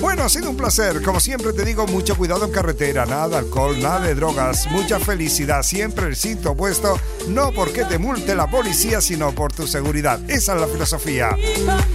Bueno, 0.00 0.24
ha 0.24 0.28
sido 0.28 0.50
un 0.50 0.56
placer. 0.56 1.02
Como 1.02 1.20
siempre 1.20 1.52
te 1.52 1.64
digo, 1.64 1.86
mucho 1.86 2.16
cuidado 2.16 2.44
en 2.44 2.52
carretera, 2.52 3.06
nada 3.06 3.28
de 3.28 3.36
alcohol, 3.36 3.80
nada 3.80 4.00
de 4.00 4.14
drogas, 4.14 4.66
mucha 4.70 4.98
felicidad, 4.98 5.62
siempre 5.62 6.06
el 6.06 6.16
cinto 6.16 6.54
puesto, 6.54 6.98
no 7.28 7.52
porque 7.52 7.84
te 7.84 7.98
multe 7.98 8.34
la 8.34 8.50
policía, 8.50 9.00
sino 9.00 9.32
por 9.34 9.52
tu 9.52 9.66
seguridad. 9.66 10.20
Esa 10.28 10.54
es 10.54 10.60
la 10.60 10.66
filosofía. 10.66 11.36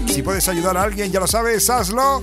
Si 0.07 0.21
puedes 0.23 0.47
ayudar 0.47 0.77
a 0.77 0.83
alguien, 0.83 1.11
ya 1.11 1.19
lo 1.19 1.27
sabes, 1.27 1.69
hazlo. 1.69 2.21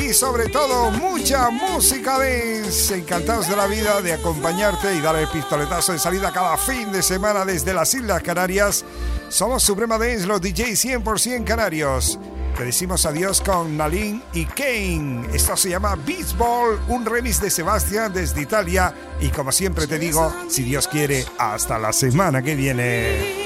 Y 0.00 0.12
sobre 0.14 0.48
todo, 0.48 0.90
mucha 0.90 1.50
música 1.50 2.18
dance. 2.18 2.96
Encantados 2.96 3.48
de 3.48 3.56
la 3.56 3.66
vida 3.66 4.00
de 4.00 4.14
acompañarte 4.14 4.94
y 4.94 5.00
dar 5.00 5.16
el 5.16 5.28
pistoletazo 5.28 5.92
de 5.92 5.98
salida 5.98 6.32
cada 6.32 6.56
fin 6.56 6.90
de 6.92 7.02
semana 7.02 7.44
desde 7.44 7.74
las 7.74 7.92
Islas 7.94 8.22
Canarias. 8.22 8.84
Somos 9.28 9.62
Suprema 9.62 9.98
Dance, 9.98 10.26
los 10.26 10.40
DJs 10.40 10.84
100% 10.84 11.44
canarios. 11.44 12.18
Te 12.56 12.64
decimos 12.64 13.06
adiós 13.06 13.40
con 13.40 13.76
Nalin 13.76 14.22
y 14.34 14.44
Kane. 14.44 15.26
Esto 15.32 15.56
se 15.56 15.70
llama 15.70 15.96
Beach 15.96 16.36
Ball, 16.36 16.78
un 16.88 17.04
remix 17.06 17.40
de 17.40 17.50
Sebastián 17.50 18.12
desde 18.12 18.42
Italia. 18.42 18.94
Y 19.20 19.28
como 19.28 19.52
siempre 19.52 19.86
te 19.86 19.98
digo, 19.98 20.32
si 20.48 20.62
Dios 20.62 20.86
quiere, 20.86 21.24
hasta 21.38 21.78
la 21.78 21.92
semana 21.92 22.42
que 22.42 22.54
viene. 22.54 23.41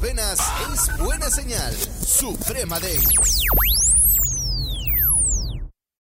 Venas, 0.00 0.38
es 0.72 0.98
buena 0.98 1.30
señal. 1.30 1.74
Suprema 2.06 2.78
Dance. 2.80 3.69